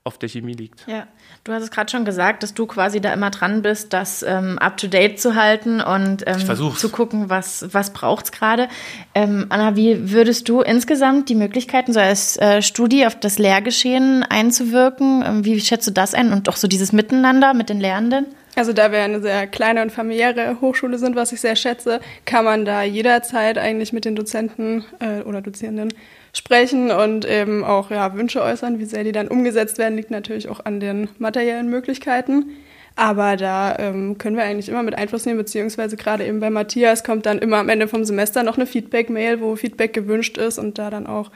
auf 0.08 0.18
der 0.18 0.28
Chemie 0.28 0.54
liegt. 0.54 0.84
Ja, 0.88 1.06
du 1.44 1.52
hast 1.52 1.62
es 1.62 1.70
gerade 1.70 1.90
schon 1.90 2.04
gesagt, 2.04 2.42
dass 2.42 2.54
du 2.54 2.66
quasi 2.66 3.00
da 3.00 3.12
immer 3.12 3.30
dran 3.30 3.62
bist, 3.62 3.92
das 3.92 4.24
ähm, 4.24 4.58
up-to-date 4.58 5.20
zu 5.20 5.36
halten 5.36 5.80
und 5.80 6.24
ähm, 6.26 6.74
zu 6.74 6.88
gucken, 6.88 7.28
was, 7.28 7.68
was 7.72 7.92
braucht 7.92 8.24
es 8.24 8.32
gerade. 8.32 8.68
Ähm, 9.14 9.46
Anna, 9.50 9.76
wie 9.76 10.10
würdest 10.10 10.48
du 10.48 10.62
insgesamt 10.62 11.28
die 11.28 11.34
Möglichkeiten, 11.34 11.92
so 11.92 12.00
als 12.00 12.38
äh, 12.38 12.62
Studie 12.62 13.06
auf 13.06 13.20
das 13.20 13.38
Lehrgeschehen 13.38 14.24
einzuwirken, 14.24 15.22
ähm, 15.24 15.44
wie 15.44 15.60
schätzt 15.60 15.86
du 15.86 15.92
das 15.92 16.14
ein 16.14 16.32
und 16.32 16.48
auch 16.48 16.56
so 16.56 16.66
dieses 16.66 16.92
Miteinander 16.92 17.52
mit 17.52 17.68
den 17.68 17.78
Lehrenden? 17.78 18.26
Also 18.56 18.72
da 18.72 18.90
wir 18.90 19.02
eine 19.02 19.20
sehr 19.20 19.46
kleine 19.46 19.82
und 19.82 19.92
familiäre 19.92 20.60
Hochschule 20.60 20.98
sind, 20.98 21.14
was 21.14 21.30
ich 21.30 21.40
sehr 21.40 21.54
schätze, 21.54 22.00
kann 22.24 22.44
man 22.44 22.64
da 22.64 22.82
jederzeit 22.82 23.56
eigentlich 23.56 23.92
mit 23.92 24.04
den 24.04 24.16
Dozenten 24.16 24.84
äh, 24.98 25.20
oder 25.20 25.42
Dozierenden 25.42 25.94
sprechen 26.32 26.90
und 26.90 27.24
eben 27.24 27.64
auch 27.64 27.90
ja, 27.90 28.14
Wünsche 28.14 28.42
äußern. 28.42 28.78
Wie 28.78 28.84
sehr 28.84 29.04
die 29.04 29.12
dann 29.12 29.28
umgesetzt 29.28 29.78
werden, 29.78 29.96
liegt 29.96 30.10
natürlich 30.10 30.48
auch 30.48 30.64
an 30.64 30.80
den 30.80 31.08
materiellen 31.18 31.68
Möglichkeiten. 31.68 32.56
Aber 32.96 33.36
da 33.36 33.76
ähm, 33.78 34.18
können 34.18 34.36
wir 34.36 34.42
eigentlich 34.42 34.68
immer 34.68 34.82
mit 34.82 34.98
Einfluss 34.98 35.24
nehmen, 35.24 35.38
beziehungsweise 35.38 35.96
gerade 35.96 36.26
eben 36.26 36.40
bei 36.40 36.50
Matthias 36.50 37.04
kommt 37.04 37.26
dann 37.26 37.38
immer 37.38 37.58
am 37.58 37.68
Ende 37.68 37.86
vom 37.86 38.04
Semester 38.04 38.42
noch 38.42 38.56
eine 38.56 38.66
Feedback-Mail, 38.66 39.40
wo 39.40 39.54
Feedback 39.54 39.92
gewünscht 39.92 40.36
ist 40.36 40.58
und 40.58 40.78
da 40.78 40.90
dann 40.90 41.06
auch 41.06 41.30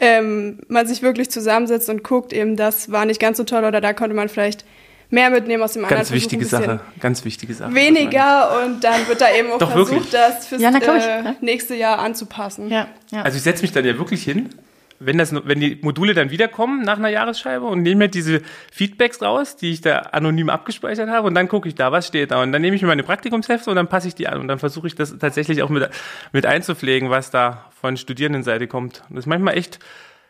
ähm, 0.00 0.58
man 0.68 0.86
sich 0.86 1.02
wirklich 1.02 1.30
zusammensetzt 1.30 1.88
und 1.88 2.02
guckt, 2.02 2.32
eben 2.32 2.56
das 2.56 2.90
war 2.90 3.06
nicht 3.06 3.20
ganz 3.20 3.38
so 3.38 3.44
toll 3.44 3.64
oder 3.64 3.80
da 3.80 3.92
konnte 3.92 4.16
man 4.16 4.28
vielleicht 4.28 4.64
mehr 5.10 5.30
mitnehmen 5.30 5.62
aus 5.62 5.72
dem 5.72 5.82
ganz 5.82 5.92
anderen. 5.92 6.14
Wichtige 6.14 6.44
Sache, 6.44 6.80
ganz 7.00 7.24
wichtige 7.24 7.54
Sache. 7.54 7.74
Weniger 7.74 8.64
und 8.64 8.82
dann 8.82 9.06
wird 9.08 9.20
da 9.20 9.26
eben 9.32 9.50
auch 9.50 9.58
Doch, 9.58 9.70
versucht, 9.70 9.92
wirklich. 9.92 10.10
das 10.10 10.46
fürs 10.46 10.62
ja, 10.62 10.70
äh, 10.70 11.34
nächste 11.40 11.74
Jahr 11.74 11.98
anzupassen. 11.98 12.68
Ja, 12.70 12.88
ja. 13.10 13.22
Also 13.22 13.36
ich 13.36 13.42
setze 13.42 13.62
mich 13.62 13.72
dann 13.72 13.84
ja 13.84 13.98
wirklich 13.98 14.22
hin, 14.22 14.50
wenn, 14.98 15.18
das, 15.18 15.34
wenn 15.34 15.60
die 15.60 15.78
Module 15.82 16.14
dann 16.14 16.30
wiederkommen 16.30 16.82
nach 16.82 16.98
einer 16.98 17.08
Jahresscheibe 17.08 17.64
und 17.64 17.82
nehme 17.82 18.04
mir 18.04 18.08
diese 18.08 18.42
Feedbacks 18.72 19.22
raus, 19.22 19.56
die 19.56 19.72
ich 19.72 19.80
da 19.80 19.98
anonym 19.98 20.48
abgespeichert 20.48 21.08
habe 21.08 21.26
und 21.26 21.34
dann 21.34 21.48
gucke 21.48 21.68
ich 21.68 21.74
da, 21.74 21.92
was 21.92 22.06
steht 22.06 22.30
da 22.30 22.42
und 22.42 22.52
dann 22.52 22.62
nehme 22.62 22.76
ich 22.76 22.82
mir 22.82 22.88
meine 22.88 23.02
Praktikumshefte 23.02 23.70
und 23.70 23.76
dann 23.76 23.88
passe 23.88 24.08
ich 24.08 24.14
die 24.14 24.28
an 24.28 24.40
und 24.40 24.48
dann 24.48 24.58
versuche 24.58 24.86
ich 24.86 24.94
das 24.94 25.16
tatsächlich 25.18 25.62
auch 25.62 25.68
mit, 25.68 25.88
mit 26.32 26.46
einzupflegen, 26.46 27.10
was 27.10 27.30
da 27.30 27.66
von 27.80 27.96
Studierendenseite 27.96 28.66
kommt. 28.66 29.02
Das 29.10 29.20
ist 29.20 29.26
manchmal 29.26 29.56
echt 29.56 29.78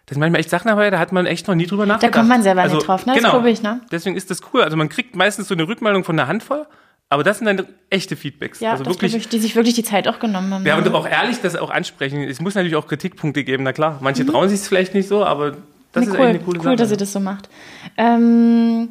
das 0.06 0.14
sind 0.14 0.20
manchmal 0.20 0.41
echt 0.41 0.50
Sachen 0.50 0.69
dabei, 0.69 0.88
da 0.91 1.00
hat 1.00 1.11
man 1.11 1.26
echt 1.26 1.49
noch 1.49 1.56
nie 1.56 1.67
drüber 1.67 1.85
nachgedacht. 1.85 2.14
Da 2.14 2.19
kommt 2.19 2.29
man 2.29 2.43
selber 2.43 2.62
also, 2.62 2.76
nicht 2.76 2.87
drauf, 2.87 3.06
ne? 3.06 3.14
Das 3.14 3.25
genau. 3.25 3.44
ich, 3.44 3.62
ne? 3.62 3.81
Deswegen 3.91 4.17
ist 4.17 4.31
das 4.31 4.41
cool. 4.53 4.62
Also 4.62 4.76
man 4.76 4.88
kriegt 4.88 5.16
meistens 5.16 5.49
so 5.49 5.54
eine 5.54 5.66
Rückmeldung 5.66 6.04
von 6.04 6.19
einer 6.19 6.28
Handvoll, 6.28 6.64
aber 7.09 7.25
das 7.25 7.38
sind 7.38 7.47
dann 7.47 7.66
echte 7.90 8.14
Feedbacks. 8.14 8.61
Ja, 8.61 8.73
also 8.73 8.87
wirklich, 8.87 9.16
ich, 9.16 9.28
die 9.28 9.40
sich 9.40 9.57
wirklich 9.57 9.75
die 9.75 9.83
Zeit 9.83 10.07
auch 10.07 10.21
genommen 10.21 10.54
haben. 10.54 10.64
Ja, 10.64 10.76
und 10.76 10.88
auch 10.95 11.09
ehrlich 11.09 11.40
das 11.40 11.57
auch 11.57 11.71
ansprechen. 11.71 12.23
Es 12.23 12.40
muss 12.40 12.54
natürlich 12.54 12.76
auch 12.76 12.87
Kritikpunkte 12.87 13.42
geben, 13.42 13.64
na 13.64 13.73
klar. 13.73 13.99
Manche 14.00 14.23
mhm. 14.23 14.28
trauen 14.28 14.49
sich 14.49 14.61
es 14.61 14.69
vielleicht 14.69 14.95
nicht 14.95 15.09
so, 15.09 15.25
aber 15.25 15.50
das 15.50 15.59
nee, 15.97 16.02
ist 16.02 16.11
cool, 16.11 16.26
eigentlich 16.26 16.28
eine 16.28 16.38
coole 16.38 16.59
cool, 16.59 16.62
Sache. 16.62 16.69
Cool, 16.69 16.76
dass 16.76 16.90
ihr 16.92 16.97
das 16.97 17.12
so 17.12 17.21
macht. 17.21 17.49
Ähm, 17.97 18.88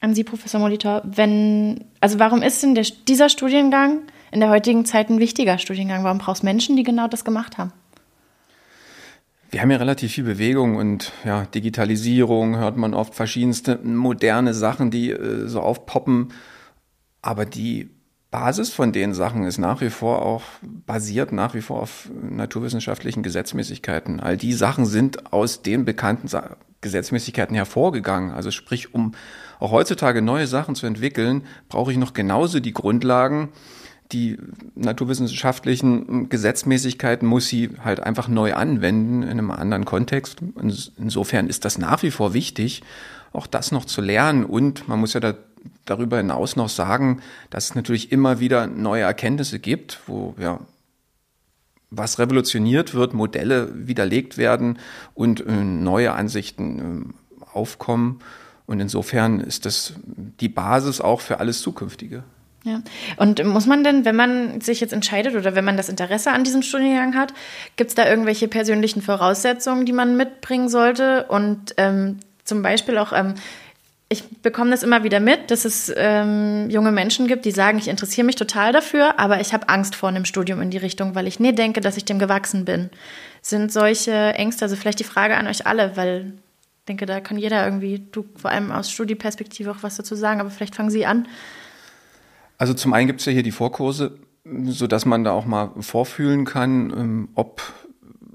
an 0.00 0.14
Sie, 0.14 0.22
Professor 0.22 0.60
Molitor, 0.60 1.02
wenn, 1.04 1.84
also 2.00 2.20
warum 2.20 2.42
ist 2.42 2.62
denn 2.62 2.76
der, 2.76 2.84
dieser 3.08 3.28
Studiengang 3.28 4.02
in 4.30 4.40
der 4.40 4.50
heutigen 4.50 4.84
Zeit 4.84 5.08
ein 5.10 5.18
wichtiger 5.18 5.58
Studiengang? 5.58 6.04
Warum 6.04 6.18
brauchst 6.18 6.42
du 6.42 6.46
Menschen, 6.46 6.76
die 6.76 6.82
genau 6.84 7.08
das 7.08 7.24
gemacht 7.24 7.58
haben? 7.58 7.72
Wir 9.54 9.62
haben 9.62 9.70
ja 9.70 9.76
relativ 9.76 10.10
viel 10.10 10.24
Bewegung 10.24 10.74
und 10.74 11.12
ja, 11.24 11.44
Digitalisierung 11.46 12.56
hört 12.56 12.76
man 12.76 12.92
oft 12.92 13.14
verschiedenste 13.14 13.78
moderne 13.84 14.52
Sachen, 14.52 14.90
die 14.90 15.12
äh, 15.12 15.46
so 15.46 15.60
aufpoppen. 15.60 16.32
Aber 17.22 17.46
die 17.46 17.88
Basis 18.32 18.72
von 18.72 18.90
den 18.90 19.14
Sachen 19.14 19.44
ist 19.44 19.58
nach 19.58 19.80
wie 19.80 19.90
vor 19.90 20.22
auch 20.22 20.42
basiert 20.62 21.30
nach 21.30 21.54
wie 21.54 21.60
vor 21.60 21.80
auf 21.80 22.10
naturwissenschaftlichen 22.20 23.22
Gesetzmäßigkeiten. 23.22 24.18
All 24.18 24.36
die 24.36 24.54
Sachen 24.54 24.86
sind 24.86 25.32
aus 25.32 25.62
den 25.62 25.84
bekannten 25.84 26.26
Sa 26.26 26.56
Gesetzmäßigkeiten 26.80 27.54
hervorgegangen. 27.54 28.32
Also 28.32 28.50
sprich, 28.50 28.92
um 28.92 29.12
auch 29.60 29.70
heutzutage 29.70 30.20
neue 30.20 30.48
Sachen 30.48 30.74
zu 30.74 30.86
entwickeln, 30.86 31.44
brauche 31.68 31.92
ich 31.92 31.96
noch 31.96 32.12
genauso 32.12 32.58
die 32.58 32.74
Grundlagen, 32.74 33.50
die 34.12 34.38
naturwissenschaftlichen 34.74 36.28
Gesetzmäßigkeiten 36.28 37.26
muss 37.26 37.48
sie 37.48 37.70
halt 37.82 38.00
einfach 38.00 38.28
neu 38.28 38.54
anwenden 38.54 39.22
in 39.22 39.30
einem 39.30 39.50
anderen 39.50 39.84
Kontext. 39.84 40.38
Insofern 40.98 41.48
ist 41.48 41.64
das 41.64 41.78
nach 41.78 42.02
wie 42.02 42.10
vor 42.10 42.34
wichtig, 42.34 42.82
auch 43.32 43.46
das 43.46 43.72
noch 43.72 43.84
zu 43.84 44.00
lernen. 44.00 44.44
Und 44.44 44.88
man 44.88 45.00
muss 45.00 45.14
ja 45.14 45.20
da, 45.20 45.34
darüber 45.84 46.18
hinaus 46.18 46.56
noch 46.56 46.68
sagen, 46.68 47.22
dass 47.50 47.66
es 47.66 47.74
natürlich 47.74 48.12
immer 48.12 48.40
wieder 48.40 48.66
neue 48.66 49.02
Erkenntnisse 49.02 49.58
gibt, 49.58 50.00
wo 50.06 50.34
ja 50.38 50.60
was 51.90 52.18
revolutioniert 52.18 52.94
wird, 52.94 53.14
Modelle 53.14 53.70
widerlegt 53.74 54.36
werden 54.36 54.78
und 55.14 55.46
äh, 55.46 55.52
neue 55.52 56.12
Ansichten 56.12 57.14
äh, 57.40 57.44
aufkommen. 57.52 58.20
Und 58.66 58.80
insofern 58.80 59.40
ist 59.40 59.66
das 59.66 59.94
die 60.06 60.48
Basis 60.48 61.00
auch 61.00 61.20
für 61.20 61.38
alles 61.38 61.60
Zukünftige. 61.60 62.24
Ja. 62.64 62.80
Und 63.18 63.44
muss 63.44 63.66
man 63.66 63.84
denn, 63.84 64.06
wenn 64.06 64.16
man 64.16 64.60
sich 64.62 64.80
jetzt 64.80 64.94
entscheidet 64.94 65.36
oder 65.36 65.54
wenn 65.54 65.66
man 65.66 65.76
das 65.76 65.90
Interesse 65.90 66.32
an 66.32 66.44
diesem 66.44 66.62
Studiengang 66.62 67.14
hat, 67.14 67.34
gibt 67.76 67.90
es 67.90 67.94
da 67.94 68.08
irgendwelche 68.08 68.48
persönlichen 68.48 69.02
Voraussetzungen, 69.02 69.84
die 69.84 69.92
man 69.92 70.16
mitbringen 70.16 70.70
sollte? 70.70 71.24
Und 71.24 71.74
ähm, 71.76 72.20
zum 72.44 72.62
Beispiel 72.62 72.96
auch, 72.96 73.12
ähm, 73.12 73.34
ich 74.08 74.24
bekomme 74.40 74.70
das 74.70 74.82
immer 74.82 75.04
wieder 75.04 75.20
mit, 75.20 75.50
dass 75.50 75.66
es 75.66 75.92
ähm, 75.94 76.70
junge 76.70 76.90
Menschen 76.90 77.26
gibt, 77.26 77.44
die 77.44 77.50
sagen, 77.50 77.76
ich 77.78 77.88
interessiere 77.88 78.24
mich 78.24 78.36
total 78.36 78.72
dafür, 78.72 79.18
aber 79.18 79.40
ich 79.40 79.52
habe 79.52 79.68
Angst 79.68 79.94
vor 79.94 80.08
einem 80.08 80.24
Studium 80.24 80.62
in 80.62 80.70
die 80.70 80.78
Richtung, 80.78 81.14
weil 81.14 81.26
ich 81.26 81.40
nie 81.40 81.54
denke, 81.54 81.82
dass 81.82 81.98
ich 81.98 82.06
dem 82.06 82.18
gewachsen 82.18 82.64
bin. 82.64 82.88
Sind 83.42 83.72
solche 83.72 84.12
Ängste, 84.12 84.64
also 84.64 84.76
vielleicht 84.76 85.00
die 85.00 85.04
Frage 85.04 85.36
an 85.36 85.46
euch 85.48 85.66
alle, 85.66 85.98
weil 85.98 86.32
ich 86.78 86.86
denke, 86.88 87.04
da 87.04 87.20
kann 87.20 87.36
jeder 87.36 87.64
irgendwie, 87.64 88.06
du 88.12 88.24
vor 88.36 88.50
allem 88.50 88.72
aus 88.72 88.90
Studieperspektive 88.90 89.70
auch 89.70 89.82
was 89.82 89.96
dazu 89.96 90.14
sagen, 90.14 90.40
aber 90.40 90.50
vielleicht 90.50 90.74
fangen 90.74 90.90
Sie 90.90 91.04
an. 91.04 91.26
Also 92.58 92.74
zum 92.74 92.92
einen 92.92 93.06
gibt 93.06 93.20
es 93.20 93.26
ja 93.26 93.32
hier 93.32 93.42
die 93.42 93.50
Vorkurse, 93.50 94.18
sodass 94.64 95.06
man 95.06 95.24
da 95.24 95.32
auch 95.32 95.46
mal 95.46 95.72
vorfühlen 95.80 96.44
kann, 96.44 96.90
ähm, 96.90 97.28
ob 97.34 97.62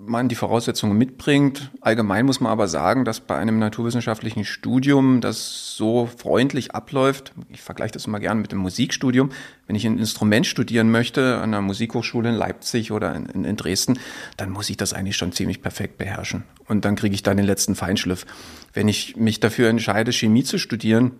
man 0.09 0.27
die 0.27 0.35
Voraussetzungen 0.35 0.97
mitbringt. 0.97 1.71
Allgemein 1.81 2.25
muss 2.25 2.39
man 2.39 2.51
aber 2.51 2.67
sagen, 2.67 3.05
dass 3.05 3.19
bei 3.19 3.38
einem 3.38 3.59
naturwissenschaftlichen 3.59 4.43
Studium, 4.43 5.21
das 5.21 5.75
so 5.75 6.07
freundlich 6.07 6.73
abläuft, 6.73 7.33
ich 7.49 7.61
vergleiche 7.61 7.93
das 7.93 8.07
immer 8.07 8.19
gerne 8.19 8.41
mit 8.41 8.51
dem 8.51 8.59
Musikstudium, 8.59 9.29
wenn 9.67 9.75
ich 9.75 9.85
ein 9.85 9.99
Instrument 9.99 10.47
studieren 10.47 10.89
möchte 10.89 11.35
an 11.38 11.53
einer 11.53 11.61
Musikhochschule 11.61 12.29
in 12.29 12.35
Leipzig 12.35 12.91
oder 12.91 13.15
in, 13.15 13.45
in 13.45 13.55
Dresden, 13.55 13.99
dann 14.35 14.49
muss 14.49 14.69
ich 14.69 14.77
das 14.77 14.93
eigentlich 14.93 15.15
schon 15.15 15.31
ziemlich 15.31 15.61
perfekt 15.61 15.97
beherrschen. 15.97 16.43
Und 16.67 16.85
dann 16.85 16.95
kriege 16.95 17.13
ich 17.13 17.23
da 17.23 17.33
den 17.33 17.45
letzten 17.45 17.75
Feinschliff. 17.75 18.25
Wenn 18.73 18.88
ich 18.88 19.15
mich 19.15 19.39
dafür 19.39 19.69
entscheide, 19.69 20.11
Chemie 20.11 20.43
zu 20.43 20.57
studieren, 20.57 21.11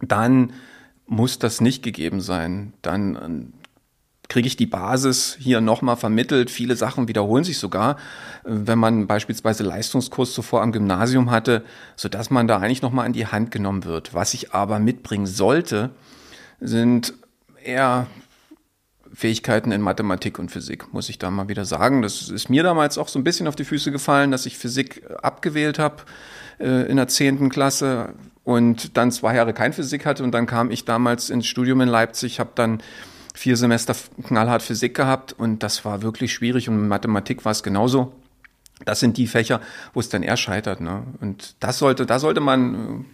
dann 0.00 0.52
muss 1.06 1.38
das 1.38 1.60
nicht 1.60 1.82
gegeben 1.82 2.20
sein. 2.20 2.72
Dann 2.82 3.52
kriege 4.28 4.48
ich 4.48 4.56
die 4.56 4.66
Basis 4.66 5.36
hier 5.38 5.60
nochmal 5.60 5.96
vermittelt. 5.96 6.50
Viele 6.50 6.76
Sachen 6.76 7.08
wiederholen 7.08 7.44
sich 7.44 7.58
sogar, 7.58 7.96
wenn 8.44 8.78
man 8.78 9.06
beispielsweise 9.06 9.62
Leistungskurs 9.62 10.32
zuvor 10.32 10.62
am 10.62 10.72
Gymnasium 10.72 11.30
hatte, 11.30 11.64
so 11.94 12.08
dass 12.08 12.30
man 12.30 12.48
da 12.48 12.58
eigentlich 12.58 12.82
nochmal 12.82 13.06
in 13.06 13.12
die 13.12 13.26
Hand 13.26 13.50
genommen 13.50 13.84
wird. 13.84 14.14
Was 14.14 14.34
ich 14.34 14.52
aber 14.52 14.78
mitbringen 14.78 15.26
sollte, 15.26 15.90
sind 16.60 17.14
eher 17.62 18.06
Fähigkeiten 19.12 19.72
in 19.72 19.80
Mathematik 19.80 20.38
und 20.38 20.50
Physik, 20.50 20.92
muss 20.92 21.08
ich 21.08 21.18
da 21.18 21.30
mal 21.30 21.48
wieder 21.48 21.64
sagen. 21.64 22.02
Das 22.02 22.28
ist 22.28 22.50
mir 22.50 22.62
damals 22.62 22.98
auch 22.98 23.08
so 23.08 23.18
ein 23.18 23.24
bisschen 23.24 23.46
auf 23.46 23.56
die 23.56 23.64
Füße 23.64 23.90
gefallen, 23.90 24.30
dass 24.30 24.46
ich 24.46 24.58
Physik 24.58 25.02
abgewählt 25.22 25.78
habe 25.78 26.02
äh, 26.58 26.90
in 26.90 26.96
der 26.96 27.08
zehnten 27.08 27.48
Klasse 27.48 28.14
und 28.46 28.96
dann 28.96 29.10
zwei 29.10 29.34
Jahre 29.34 29.52
kein 29.52 29.72
Physik 29.72 30.06
hatte 30.06 30.22
und 30.22 30.30
dann 30.30 30.46
kam 30.46 30.70
ich 30.70 30.84
damals 30.84 31.30
ins 31.30 31.46
Studium 31.46 31.80
in 31.80 31.88
Leipzig, 31.88 32.38
habe 32.38 32.52
dann 32.54 32.80
vier 33.34 33.56
Semester 33.56 33.94
knallhart 34.24 34.62
Physik 34.62 34.94
gehabt 34.94 35.32
und 35.32 35.64
das 35.64 35.84
war 35.84 36.02
wirklich 36.02 36.32
schwierig 36.32 36.68
und 36.68 36.86
Mathematik 36.86 37.44
war 37.44 37.50
es 37.50 37.64
genauso. 37.64 38.12
Das 38.84 39.00
sind 39.00 39.16
die 39.16 39.26
Fächer, 39.26 39.60
wo 39.94 40.00
es 40.00 40.10
dann 40.10 40.22
eher 40.22 40.36
scheitert. 40.36 40.80
Ne? 40.80 41.02
Und 41.20 41.56
das 41.58 41.78
sollte, 41.78 42.06
da 42.06 42.20
sollte 42.20 42.40
man. 42.40 43.04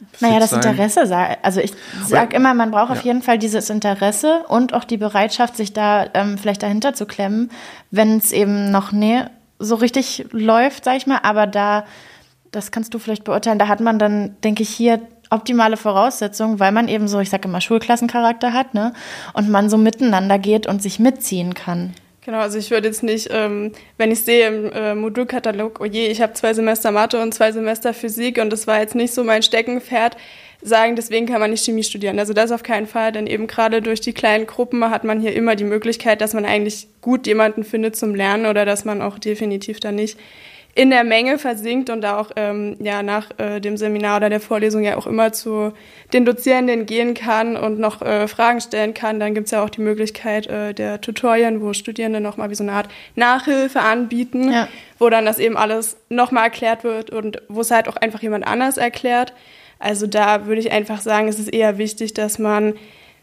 Äh, 0.00 0.04
naja, 0.20 0.38
das 0.38 0.50
sein. 0.50 0.62
Interesse, 0.62 1.02
also 1.42 1.60
ich 1.60 1.72
sage 2.04 2.36
immer, 2.36 2.54
man 2.54 2.70
braucht 2.70 2.90
ja. 2.90 2.96
auf 2.96 3.04
jeden 3.04 3.22
Fall 3.22 3.38
dieses 3.38 3.68
Interesse 3.68 4.44
und 4.46 4.74
auch 4.74 4.84
die 4.84 4.98
Bereitschaft, 4.98 5.56
sich 5.56 5.72
da 5.72 6.06
ähm, 6.14 6.38
vielleicht 6.38 6.62
dahinter 6.62 6.94
zu 6.94 7.06
klemmen, 7.06 7.50
wenn 7.90 8.18
es 8.18 8.30
eben 8.30 8.70
noch 8.70 8.92
nie 8.92 9.22
so 9.58 9.74
richtig 9.74 10.26
läuft, 10.30 10.84
sag 10.84 10.98
ich 10.98 11.08
mal. 11.08 11.20
Aber 11.24 11.48
da, 11.48 11.84
das 12.56 12.70
kannst 12.70 12.94
du 12.94 12.98
vielleicht 12.98 13.24
beurteilen, 13.24 13.58
da 13.58 13.68
hat 13.68 13.80
man 13.80 13.98
dann, 13.98 14.34
denke 14.42 14.62
ich, 14.62 14.70
hier 14.70 15.00
optimale 15.28 15.76
Voraussetzung, 15.76 16.58
weil 16.58 16.72
man 16.72 16.88
eben 16.88 17.06
so, 17.06 17.20
ich 17.20 17.28
sage 17.28 17.48
immer, 17.48 17.60
Schulklassencharakter 17.60 18.52
hat, 18.52 18.74
ne? 18.74 18.92
Und 19.34 19.50
man 19.50 19.68
so 19.68 19.76
miteinander 19.76 20.38
geht 20.38 20.66
und 20.66 20.80
sich 20.80 20.98
mitziehen 20.98 21.52
kann. 21.54 21.92
Genau, 22.24 22.38
also 22.38 22.58
ich 22.58 22.70
würde 22.70 22.88
jetzt 22.88 23.02
nicht, 23.02 23.28
ähm, 23.30 23.72
wenn 23.98 24.10
ich 24.10 24.22
sehe 24.22 24.48
im 24.48 24.72
äh, 24.72 24.94
Modulkatalog, 24.94 25.80
oh 25.80 25.84
je, 25.84 26.06
ich 26.06 26.22
habe 26.22 26.32
zwei 26.32 26.54
Semester 26.54 26.90
Mathe 26.90 27.20
und 27.20 27.34
zwei 27.34 27.52
Semester 27.52 27.92
Physik 27.92 28.38
und 28.40 28.50
das 28.50 28.66
war 28.66 28.80
jetzt 28.80 28.94
nicht 28.94 29.12
so 29.12 29.22
mein 29.22 29.42
Steckenpferd, 29.42 30.16
sagen, 30.62 30.96
deswegen 30.96 31.26
kann 31.26 31.40
man 31.40 31.50
nicht 31.50 31.64
Chemie 31.64 31.84
studieren. 31.84 32.18
Also 32.18 32.32
das 32.32 32.50
auf 32.50 32.62
keinen 32.62 32.86
Fall, 32.86 33.12
denn 33.12 33.26
eben 33.26 33.46
gerade 33.46 33.82
durch 33.82 34.00
die 34.00 34.14
kleinen 34.14 34.46
Gruppen 34.46 34.88
hat 34.90 35.04
man 35.04 35.20
hier 35.20 35.34
immer 35.34 35.54
die 35.54 35.64
Möglichkeit, 35.64 36.20
dass 36.20 36.32
man 36.32 36.46
eigentlich 36.46 36.88
gut 37.00 37.26
jemanden 37.26 37.62
findet 37.62 37.94
zum 37.96 38.14
Lernen 38.14 38.46
oder 38.46 38.64
dass 38.64 38.84
man 38.84 39.02
auch 39.02 39.18
definitiv 39.18 39.78
dann 39.78 39.96
nicht 39.96 40.18
in 40.76 40.90
der 40.90 41.04
Menge 41.04 41.38
versinkt 41.38 41.88
und 41.88 42.02
da 42.02 42.18
auch 42.20 42.32
ähm, 42.36 42.76
ja, 42.80 43.02
nach 43.02 43.30
äh, 43.38 43.60
dem 43.60 43.78
Seminar 43.78 44.18
oder 44.18 44.28
der 44.28 44.40
Vorlesung 44.40 44.84
ja 44.84 44.98
auch 44.98 45.06
immer 45.06 45.32
zu 45.32 45.72
den 46.12 46.26
Dozierenden 46.26 46.84
gehen 46.84 47.14
kann 47.14 47.56
und 47.56 47.78
noch 47.78 48.02
äh, 48.02 48.28
Fragen 48.28 48.60
stellen 48.60 48.92
kann. 48.92 49.18
Dann 49.18 49.32
gibt's 49.32 49.52
ja 49.52 49.64
auch 49.64 49.70
die 49.70 49.80
Möglichkeit 49.80 50.46
äh, 50.48 50.74
der 50.74 51.00
Tutorien, 51.00 51.62
wo 51.62 51.72
Studierende 51.72 52.20
nochmal 52.20 52.50
wie 52.50 52.54
so 52.54 52.62
eine 52.62 52.72
Art 52.72 52.88
Nachhilfe 53.14 53.80
anbieten, 53.80 54.52
ja. 54.52 54.68
wo 54.98 55.08
dann 55.08 55.24
das 55.24 55.38
eben 55.38 55.56
alles 55.56 55.96
nochmal 56.10 56.44
erklärt 56.44 56.84
wird 56.84 57.08
und 57.08 57.40
wo 57.48 57.62
es 57.62 57.70
halt 57.70 57.88
auch 57.88 57.96
einfach 57.96 58.20
jemand 58.20 58.46
anders 58.46 58.76
erklärt. 58.76 59.32
Also 59.78 60.06
da 60.06 60.44
würde 60.44 60.60
ich 60.60 60.72
einfach 60.72 61.00
sagen, 61.00 61.26
es 61.26 61.38
ist 61.38 61.48
eher 61.48 61.78
wichtig, 61.78 62.12
dass 62.12 62.38
man 62.38 62.74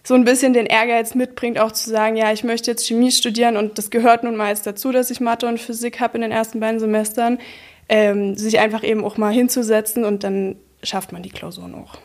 so 0.05 0.15
ein 0.15 0.25
bisschen 0.25 0.53
den 0.53 0.65
Ehrgeiz 0.65 1.15
mitbringt, 1.15 1.59
auch 1.59 1.71
zu 1.71 1.89
sagen, 1.89 2.17
ja, 2.17 2.31
ich 2.33 2.43
möchte 2.43 2.69
jetzt 2.71 2.85
Chemie 2.85 3.11
studieren 3.11 3.55
und 3.55 3.77
das 3.77 3.89
gehört 3.89 4.23
nun 4.23 4.35
mal 4.35 4.49
jetzt 4.49 4.67
dazu, 4.67 4.91
dass 4.91 5.09
ich 5.09 5.21
Mathe 5.21 5.47
und 5.47 5.59
Physik 5.59 5.99
habe 6.01 6.15
in 6.15 6.21
den 6.21 6.31
ersten 6.31 6.59
beiden 6.59 6.79
Semestern, 6.79 7.39
ähm, 7.87 8.35
sich 8.35 8.59
einfach 8.59 8.83
eben 8.83 9.03
auch 9.03 9.17
mal 9.17 9.31
hinzusetzen 9.31 10.03
und 10.03 10.23
dann 10.23 10.57
schafft 10.83 11.13
man 11.13 11.23
die 11.23 11.29
Klausuren 11.29 11.73
auch. 11.75 11.97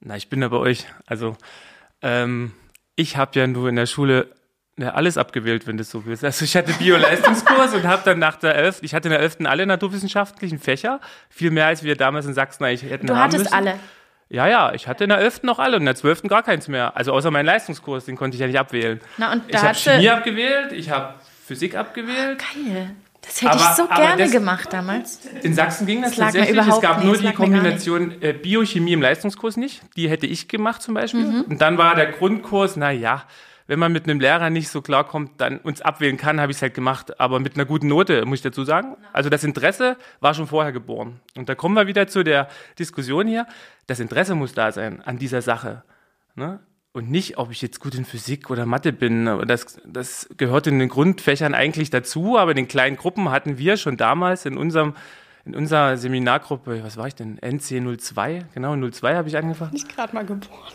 Na, 0.00 0.16
ich 0.16 0.30
bin 0.30 0.40
da 0.40 0.48
bei 0.48 0.56
euch. 0.56 0.86
Also 1.06 1.36
ähm, 2.02 2.52
ich 2.96 3.16
habe 3.16 3.38
ja 3.38 3.46
nur 3.46 3.68
in 3.68 3.76
der 3.76 3.86
Schule 3.86 4.32
ja, 4.78 4.90
alles 4.94 5.18
abgewählt, 5.18 5.66
wenn 5.66 5.76
du 5.76 5.84
so 5.84 6.06
willst. 6.06 6.24
Also 6.24 6.44
ich 6.44 6.56
hatte 6.56 6.72
Bio-Leistungskurs 6.74 7.74
und 7.74 7.84
habe 7.84 8.02
dann 8.04 8.18
nach 8.20 8.36
der 8.36 8.54
11., 8.54 8.78
ich 8.82 8.94
hatte 8.94 9.08
in 9.08 9.10
der 9.10 9.20
11. 9.20 9.38
alle 9.44 9.66
naturwissenschaftlichen 9.66 10.58
Fächer, 10.58 11.00
viel 11.28 11.50
mehr 11.50 11.66
als 11.66 11.82
wir 11.82 11.96
damals 11.96 12.26
in 12.26 12.34
Sachsen 12.34 12.64
eigentlich 12.64 12.88
hätten 12.88 13.08
Du 13.08 13.14
haben 13.14 13.24
hattest 13.24 13.44
müssen. 13.44 13.54
alle? 13.54 13.78
Ja, 14.30 14.46
ja, 14.46 14.74
ich 14.74 14.86
hatte 14.86 15.04
in 15.04 15.10
der 15.10 15.18
11. 15.18 15.44
noch 15.44 15.58
alle 15.58 15.76
und 15.76 15.82
in 15.82 15.86
der 15.86 15.94
12. 15.94 16.24
gar 16.24 16.42
keins 16.42 16.68
mehr. 16.68 16.96
Also 16.96 17.12
außer 17.12 17.30
meinen 17.30 17.46
Leistungskurs, 17.46 18.04
den 18.04 18.16
konnte 18.16 18.34
ich 18.34 18.40
ja 18.40 18.46
nicht 18.46 18.58
abwählen. 18.58 19.00
Na, 19.16 19.32
und 19.32 19.42
ich 19.48 19.56
habe 19.56 19.74
Chemie 19.74 20.10
abgewählt, 20.10 20.72
ich 20.72 20.90
habe 20.90 21.14
Physik 21.46 21.74
abgewählt. 21.74 22.38
Geil. 22.38 22.90
Das 23.22 23.42
hätte 23.42 23.52
aber, 23.52 23.60
ich 23.60 23.76
so 23.76 23.86
gerne 23.86 24.22
das, 24.22 24.32
gemacht 24.32 24.72
damals. 24.72 25.20
In 25.42 25.54
Sachsen 25.54 25.86
ging 25.86 26.02
das, 26.02 26.12
das 26.14 26.32
tatsächlich. 26.32 26.66
Es 26.66 26.80
gab 26.80 27.04
nur 27.04 27.16
die 27.16 27.32
Kombination 27.32 28.22
äh, 28.22 28.32
Biochemie 28.32 28.92
im 28.92 29.02
Leistungskurs 29.02 29.56
nicht. 29.56 29.82
Die 29.96 30.08
hätte 30.08 30.26
ich 30.26 30.48
gemacht 30.48 30.82
zum 30.82 30.94
Beispiel. 30.94 31.24
Mhm. 31.24 31.42
Und 31.42 31.60
dann 31.60 31.78
war 31.78 31.94
der 31.94 32.12
Grundkurs, 32.12 32.76
na 32.76 32.90
ja, 32.90 33.24
wenn 33.68 33.78
man 33.78 33.92
mit 33.92 34.04
einem 34.04 34.18
Lehrer 34.18 34.48
nicht 34.48 34.70
so 34.70 34.80
klarkommt, 34.80 35.40
dann 35.40 35.58
uns 35.58 35.82
abwählen 35.82 36.16
kann, 36.16 36.40
habe 36.40 36.50
ich 36.50 36.56
es 36.56 36.62
halt 36.62 36.74
gemacht. 36.74 37.20
Aber 37.20 37.38
mit 37.38 37.54
einer 37.54 37.66
guten 37.66 37.86
Note, 37.86 38.24
muss 38.24 38.38
ich 38.38 38.42
dazu 38.42 38.64
sagen. 38.64 38.96
Also 39.12 39.28
das 39.28 39.44
Interesse 39.44 39.96
war 40.20 40.32
schon 40.32 40.46
vorher 40.46 40.72
geboren. 40.72 41.20
Und 41.36 41.50
da 41.50 41.54
kommen 41.54 41.74
wir 41.74 41.86
wieder 41.86 42.08
zu 42.08 42.24
der 42.24 42.48
Diskussion 42.78 43.26
hier. 43.26 43.46
Das 43.86 44.00
Interesse 44.00 44.34
muss 44.34 44.54
da 44.54 44.72
sein 44.72 45.02
an 45.02 45.18
dieser 45.18 45.42
Sache. 45.42 45.84
Ne? 46.34 46.60
Und 46.92 47.10
nicht, 47.10 47.36
ob 47.36 47.50
ich 47.50 47.60
jetzt 47.60 47.78
gut 47.78 47.94
in 47.94 48.06
Physik 48.06 48.48
oder 48.48 48.64
Mathe 48.64 48.90
bin. 48.92 49.26
Das, 49.46 49.78
das 49.84 50.30
gehört 50.38 50.66
in 50.66 50.78
den 50.78 50.88
Grundfächern 50.88 51.54
eigentlich 51.54 51.90
dazu, 51.90 52.38
aber 52.38 52.52
in 52.52 52.56
den 52.56 52.68
kleinen 52.68 52.96
Gruppen 52.96 53.30
hatten 53.30 53.58
wir 53.58 53.76
schon 53.76 53.98
damals 53.98 54.46
in 54.46 54.56
unserem 54.56 54.94
in 55.44 55.54
unserer 55.54 55.96
Seminargruppe, 55.96 56.84
was 56.84 56.98
war 56.98 57.06
ich 57.06 57.14
denn? 57.14 57.38
NC02, 57.38 58.44
genau, 58.52 58.76
02 58.76 59.14
habe 59.14 59.28
ich 59.28 59.36
angefangen. 59.38 59.74
Ich 59.74 59.88
gerade 59.88 60.14
mal 60.14 60.26
geboren. 60.26 60.72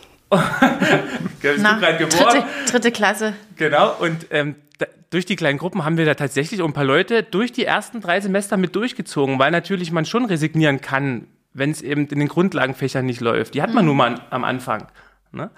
Bist 1.41 1.59
Na, 1.59 1.91
geboren. 1.91 2.09
Dritte, 2.09 2.45
dritte, 2.71 2.91
Klasse. 2.91 3.33
Genau, 3.55 3.95
und 3.99 4.27
ähm, 4.31 4.55
da, 4.77 4.85
durch 5.09 5.25
die 5.25 5.35
kleinen 5.35 5.57
Gruppen 5.57 5.85
haben 5.85 5.97
wir 5.97 6.05
da 6.05 6.15
tatsächlich 6.15 6.63
ein 6.63 6.73
paar 6.73 6.85
Leute 6.85 7.23
durch 7.23 7.51
die 7.51 7.65
ersten 7.65 8.01
drei 8.01 8.19
Semester 8.19 8.57
mit 8.57 8.75
durchgezogen, 8.75 9.39
weil 9.39 9.51
natürlich 9.51 9.91
man 9.91 10.05
schon 10.05 10.25
resignieren 10.25 10.81
kann, 10.81 11.27
wenn 11.53 11.71
es 11.71 11.81
eben 11.81 12.07
in 12.07 12.19
den 12.19 12.27
Grundlagenfächern 12.27 13.05
nicht 13.05 13.21
läuft. 13.21 13.53
Die 13.53 13.61
hat 13.61 13.73
man 13.73 13.85
mhm. 13.85 13.87
nur 13.87 13.95
mal 13.95 14.21
am 14.29 14.43
Anfang. 14.43 14.87
Ne? 15.31 15.49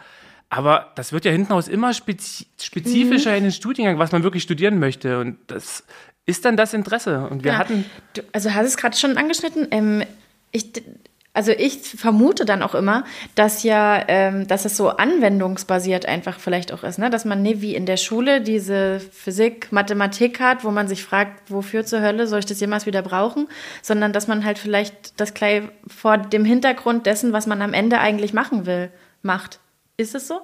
Aber 0.49 0.91
das 0.95 1.11
wird 1.11 1.25
ja 1.25 1.31
hinten 1.31 1.53
aus 1.53 1.67
immer 1.67 1.93
spezi 1.93 2.45
spezifischer 2.61 3.31
mhm. 3.31 3.37
in 3.37 3.43
den 3.43 3.51
Studiengang, 3.51 3.99
was 3.99 4.11
man 4.11 4.23
wirklich 4.23 4.43
studieren 4.43 4.79
möchte. 4.79 5.19
Und 5.19 5.37
das 5.47 5.83
ist 6.25 6.45
dann 6.45 6.57
das 6.57 6.73
Interesse. 6.73 7.27
Und 7.29 7.43
wir 7.43 7.53
ja. 7.53 7.57
hatten. 7.57 7.85
Du, 8.13 8.21
also 8.31 8.53
hast 8.53 8.65
es 8.65 8.77
gerade 8.77 8.95
schon 8.95 9.17
angeschnitten. 9.17 9.67
Ähm, 9.71 10.03
ich 10.51 10.71
also 11.35 11.51
ich 11.51 11.81
vermute 11.81 12.45
dann 12.45 12.63
auch 12.63 12.73
immer, 12.73 13.03
dass 13.35 13.63
ja, 13.63 14.01
ähm, 14.07 14.47
dass 14.47 14.63
es 14.63 14.77
so 14.77 14.89
anwendungsbasiert 14.89 16.05
einfach 16.05 16.39
vielleicht 16.39 16.71
auch 16.71 16.83
ist, 16.83 16.97
ne? 16.97 17.09
dass 17.09 17.25
man 17.25 17.41
nicht 17.41 17.61
wie 17.61 17.75
in 17.75 17.85
der 17.85 17.97
Schule 17.97 18.41
diese 18.41 19.01
Physik, 19.11 19.71
Mathematik 19.71 20.39
hat, 20.39 20.63
wo 20.63 20.71
man 20.71 20.87
sich 20.87 21.03
fragt, 21.03 21.51
wofür 21.51 21.85
zur 21.85 22.01
Hölle 22.01 22.25
soll 22.27 22.39
ich 22.39 22.45
das 22.45 22.61
jemals 22.61 22.85
wieder 22.85 23.01
brauchen, 23.01 23.47
sondern 23.81 24.13
dass 24.13 24.27
man 24.27 24.45
halt 24.45 24.57
vielleicht 24.57 25.19
das 25.19 25.33
gleich 25.33 25.63
vor 25.87 26.17
dem 26.17 26.45
Hintergrund 26.45 27.05
dessen, 27.05 27.33
was 27.33 27.47
man 27.47 27.61
am 27.61 27.73
Ende 27.73 27.99
eigentlich 27.99 28.33
machen 28.33 28.65
will, 28.65 28.89
macht. 29.21 29.59
Ist 29.97 30.15
es 30.15 30.27
so? 30.27 30.39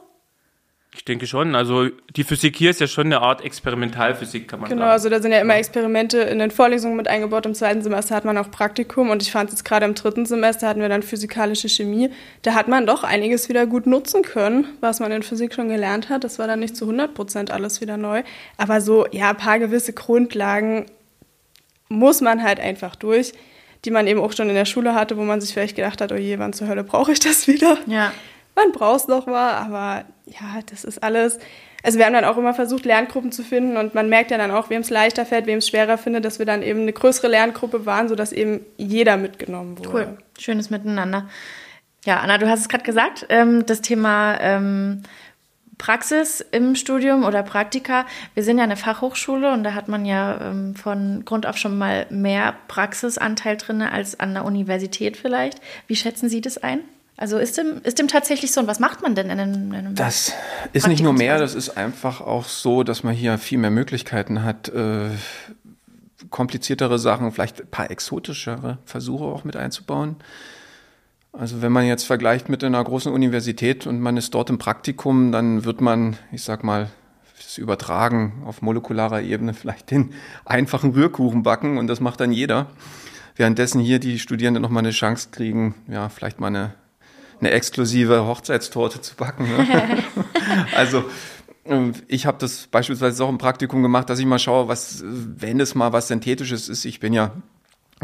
Ich 0.93 1.05
denke 1.05 1.25
schon. 1.25 1.55
Also 1.55 1.87
die 2.17 2.25
Physik 2.25 2.57
hier 2.57 2.69
ist 2.69 2.81
ja 2.81 2.87
schon 2.87 3.05
eine 3.05 3.21
Art 3.21 3.45
Experimentalphysik, 3.45 4.49
kann 4.49 4.59
man 4.59 4.69
genau, 4.69 4.81
sagen. 4.81 4.87
Genau, 4.87 4.93
also 4.93 5.09
da 5.09 5.21
sind 5.21 5.31
ja 5.31 5.39
immer 5.39 5.55
Experimente 5.55 6.17
in 6.19 6.37
den 6.39 6.51
Vorlesungen 6.51 6.97
mit 6.97 7.07
eingebaut. 7.07 7.45
Im 7.45 7.55
zweiten 7.55 7.81
Semester 7.81 8.13
hat 8.13 8.25
man 8.25 8.37
auch 8.37 8.51
Praktikum 8.51 9.09
und 9.09 9.21
ich 9.21 9.31
fand 9.31 9.51
jetzt 9.51 9.63
gerade 9.63 9.85
im 9.85 9.95
dritten 9.95 10.25
Semester 10.25 10.67
hatten 10.67 10.81
wir 10.81 10.89
dann 10.89 11.01
physikalische 11.01 11.69
Chemie. 11.69 12.09
Da 12.41 12.55
hat 12.55 12.67
man 12.67 12.85
doch 12.85 13.05
einiges 13.05 13.47
wieder 13.47 13.67
gut 13.67 13.87
nutzen 13.87 14.21
können, 14.21 14.67
was 14.81 14.99
man 14.99 15.13
in 15.13 15.23
Physik 15.23 15.53
schon 15.53 15.69
gelernt 15.69 16.09
hat. 16.09 16.25
Das 16.25 16.39
war 16.39 16.47
dann 16.47 16.59
nicht 16.59 16.75
zu 16.75 16.83
100 16.83 17.13
Prozent 17.13 17.51
alles 17.51 17.79
wieder 17.79 17.95
neu. 17.95 18.23
Aber 18.57 18.81
so, 18.81 19.07
ja, 19.11 19.29
ein 19.29 19.37
paar 19.37 19.59
gewisse 19.59 19.93
Grundlagen 19.93 20.87
muss 21.87 22.19
man 22.19 22.43
halt 22.43 22.59
einfach 22.59 22.97
durch. 22.97 23.31
die 23.85 23.91
man 23.91 24.07
eben 24.07 24.19
auch 24.19 24.31
schon 24.33 24.49
in 24.49 24.55
der 24.55 24.65
Schule 24.65 24.93
hatte, 24.93 25.17
wo 25.17 25.23
man 25.23 25.41
sich 25.41 25.53
vielleicht 25.53 25.75
gedacht 25.75 26.01
hat, 26.01 26.11
oh 26.11 26.15
je, 26.15 26.37
wann 26.39 26.53
zur 26.53 26.67
Hölle 26.67 26.83
brauche 26.83 27.11
ich 27.11 27.19
das 27.19 27.47
wieder? 27.47 27.77
Ja. 27.87 28.11
Man 28.55 28.71
braucht 28.71 29.01
es 29.01 29.07
noch 29.07 29.27
mal, 29.27 29.53
aber 29.53 30.05
ja, 30.25 30.61
das 30.69 30.83
ist 30.83 31.01
alles. 31.03 31.39
Also 31.83 31.97
wir 31.97 32.05
haben 32.05 32.13
dann 32.13 32.25
auch 32.25 32.37
immer 32.37 32.53
versucht, 32.53 32.85
Lerngruppen 32.85 33.31
zu 33.31 33.43
finden 33.43 33.77
und 33.77 33.95
man 33.95 34.09
merkt 34.09 34.29
ja 34.29 34.37
dann 34.37 34.51
auch, 34.51 34.69
wem 34.69 34.81
es 34.81 34.89
leichter 34.89 35.25
fällt, 35.25 35.47
wem 35.47 35.59
es 35.59 35.67
schwerer 35.67 35.97
findet, 35.97 36.25
dass 36.25 36.37
wir 36.37 36.45
dann 36.45 36.61
eben 36.61 36.81
eine 36.81 36.93
größere 36.93 37.27
Lerngruppe 37.27 37.85
waren, 37.85 38.07
sodass 38.07 38.31
eben 38.31 38.65
jeder 38.77 39.17
mitgenommen 39.17 39.79
wurde. 39.79 39.89
Cool. 39.89 40.17
Schönes 40.37 40.69
Miteinander. 40.69 41.27
Ja, 42.05 42.19
Anna, 42.19 42.37
du 42.37 42.49
hast 42.49 42.61
es 42.61 42.69
gerade 42.69 42.83
gesagt, 42.83 43.25
ähm, 43.29 43.65
das 43.65 43.81
Thema 43.81 44.39
ähm, 44.41 45.03
Praxis 45.77 46.41
im 46.51 46.75
Studium 46.75 47.23
oder 47.23 47.41
Praktika. 47.41 48.05
Wir 48.35 48.43
sind 48.43 48.59
ja 48.59 48.63
eine 48.63 48.77
Fachhochschule 48.77 49.51
und 49.51 49.63
da 49.63 49.73
hat 49.73 49.87
man 49.87 50.05
ja 50.05 50.39
ähm, 50.39 50.75
von 50.75 51.25
Grund 51.25 51.47
auf 51.47 51.57
schon 51.57 51.77
mal 51.77 52.05
mehr 52.11 52.55
Praxisanteil 52.67 53.57
drin 53.57 53.81
als 53.81 54.19
an 54.19 54.35
der 54.35 54.45
Universität 54.45 55.17
vielleicht. 55.17 55.59
Wie 55.87 55.95
schätzen 55.95 56.29
Sie 56.29 56.41
das 56.41 56.59
ein? 56.59 56.81
Also 57.21 57.37
ist 57.37 57.55
dem, 57.55 57.81
ist 57.83 57.99
dem 57.99 58.07
tatsächlich 58.07 58.51
so 58.51 58.61
und 58.61 58.65
was 58.65 58.79
macht 58.79 59.03
man 59.03 59.13
denn 59.13 59.29
in 59.29 59.39
einem, 59.39 59.71
in 59.73 59.75
einem 59.75 59.93
Das 59.93 60.33
ist 60.73 60.87
nicht 60.87 61.03
nur 61.03 61.13
mehr, 61.13 61.37
das 61.37 61.53
ist 61.53 61.77
einfach 61.77 62.19
auch 62.19 62.45
so, 62.45 62.81
dass 62.81 63.03
man 63.03 63.13
hier 63.13 63.37
viel 63.37 63.59
mehr 63.59 63.69
Möglichkeiten 63.69 64.43
hat, 64.43 64.69
äh, 64.69 65.11
kompliziertere 66.31 66.97
Sachen, 66.97 67.31
vielleicht 67.31 67.61
ein 67.61 67.67
paar 67.67 67.91
exotischere 67.91 68.79
Versuche 68.85 69.25
auch 69.25 69.43
mit 69.43 69.55
einzubauen. 69.55 70.15
Also 71.31 71.61
wenn 71.61 71.71
man 71.71 71.85
jetzt 71.85 72.05
vergleicht 72.05 72.49
mit 72.49 72.63
einer 72.63 72.83
großen 72.83 73.13
Universität 73.13 73.85
und 73.85 73.99
man 73.99 74.17
ist 74.17 74.33
dort 74.33 74.49
im 74.49 74.57
Praktikum, 74.57 75.31
dann 75.31 75.63
wird 75.63 75.79
man, 75.79 76.17
ich 76.31 76.41
sag 76.41 76.63
mal, 76.63 76.89
das 77.37 77.59
Übertragen 77.59 78.41
auf 78.47 78.63
molekularer 78.63 79.21
Ebene 79.21 79.53
vielleicht 79.53 79.91
den 79.91 80.15
einfachen 80.43 80.93
Rührkuchen 80.93 81.43
backen 81.43 81.77
und 81.77 81.85
das 81.85 81.99
macht 81.99 82.19
dann 82.19 82.31
jeder. 82.31 82.65
Währenddessen 83.35 83.79
hier 83.79 83.99
die 83.99 84.17
Studierenden 84.17 84.63
nochmal 84.63 84.81
eine 84.81 84.91
Chance 84.91 85.29
kriegen, 85.31 85.75
ja, 85.87 86.09
vielleicht 86.09 86.39
mal 86.39 86.47
eine 86.47 86.80
eine 87.41 87.51
exklusive 87.51 88.25
Hochzeitstorte 88.25 89.01
zu 89.01 89.15
backen. 89.15 89.43
Ne? 89.43 90.03
also 90.75 91.03
ähm, 91.65 91.93
ich 92.07 92.25
habe 92.25 92.37
das 92.39 92.67
beispielsweise 92.67 93.23
auch 93.23 93.29
im 93.29 93.37
Praktikum 93.37 93.81
gemacht, 93.81 94.09
dass 94.09 94.19
ich 94.19 94.25
mal 94.25 94.39
schaue, 94.39 94.67
was, 94.67 95.03
wenn 95.03 95.59
es 95.59 95.75
mal 95.75 95.91
was 95.91 96.07
Synthetisches 96.07 96.69
ist. 96.69 96.85
Ich 96.85 96.99
bin 96.99 97.13
ja 97.13 97.33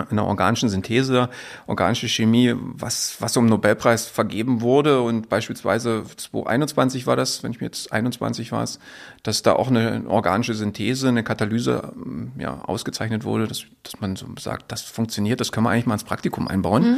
in 0.09 0.17
der 0.17 0.25
organischen 0.25 0.69
Synthese, 0.69 1.29
organische 1.65 2.07
Chemie, 2.07 2.53
was, 2.55 3.17
was 3.19 3.35
um 3.37 3.45
Nobelpreis 3.47 4.05
vergeben 4.05 4.61
wurde. 4.61 5.01
Und 5.01 5.29
beispielsweise 5.29 6.03
2021 6.15 7.07
war 7.07 7.15
das, 7.15 7.43
wenn 7.43 7.51
ich 7.51 7.59
mir 7.59 7.67
jetzt 7.67 7.91
21 7.91 8.51
war 8.51 8.63
es, 8.63 8.79
dass 9.23 9.41
da 9.43 9.53
auch 9.53 9.69
eine 9.69 10.03
organische 10.07 10.53
Synthese, 10.53 11.09
eine 11.09 11.23
Katalyse 11.23 11.93
ähm, 11.95 12.31
ja, 12.37 12.61
ausgezeichnet 12.63 13.23
wurde, 13.23 13.47
dass, 13.47 13.63
dass 13.83 13.99
man 13.99 14.15
so 14.15 14.27
sagt, 14.39 14.71
das 14.71 14.81
funktioniert, 14.83 15.39
das 15.39 15.51
können 15.51 15.65
wir 15.65 15.71
eigentlich 15.71 15.85
mal 15.85 15.95
ins 15.95 16.03
Praktikum 16.03 16.47
einbauen. 16.47 16.83
Mhm. 16.83 16.97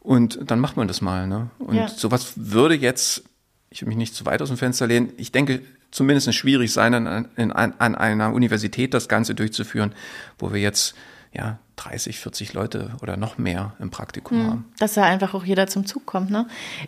Und 0.00 0.50
dann 0.50 0.60
macht 0.60 0.76
man 0.76 0.88
das 0.88 1.00
mal. 1.00 1.26
Ne? 1.26 1.50
Und 1.58 1.76
ja. 1.76 1.88
sowas 1.88 2.32
würde 2.36 2.74
jetzt, 2.74 3.24
ich 3.70 3.82
will 3.82 3.88
mich 3.88 3.96
nicht 3.96 4.14
zu 4.14 4.26
weit 4.26 4.42
aus 4.42 4.48
dem 4.48 4.56
Fenster 4.56 4.86
lehnen, 4.86 5.12
ich 5.16 5.32
denke, 5.32 5.60
zumindest 5.90 6.32
schwierig 6.34 6.72
sein, 6.72 6.94
an, 6.94 7.28
an, 7.36 7.74
an 7.78 7.94
einer 7.94 8.32
Universität 8.32 8.94
das 8.94 9.08
Ganze 9.08 9.34
durchzuführen, 9.34 9.92
wo 10.38 10.52
wir 10.52 10.60
jetzt 10.60 10.94
ja, 11.32 11.58
30, 11.76 12.18
40 12.18 12.52
Leute 12.52 12.90
oder 13.02 13.16
noch 13.16 13.38
mehr 13.38 13.74
im 13.78 13.90
Praktikum 13.90 14.38
hm, 14.38 14.46
haben. 14.46 14.72
Dass 14.78 14.94
da 14.94 15.04
einfach 15.04 15.34
auch 15.34 15.44
jeder 15.44 15.66
zum 15.66 15.86
Zug 15.86 16.06
kommt. 16.06 16.30
Ne? 16.30 16.46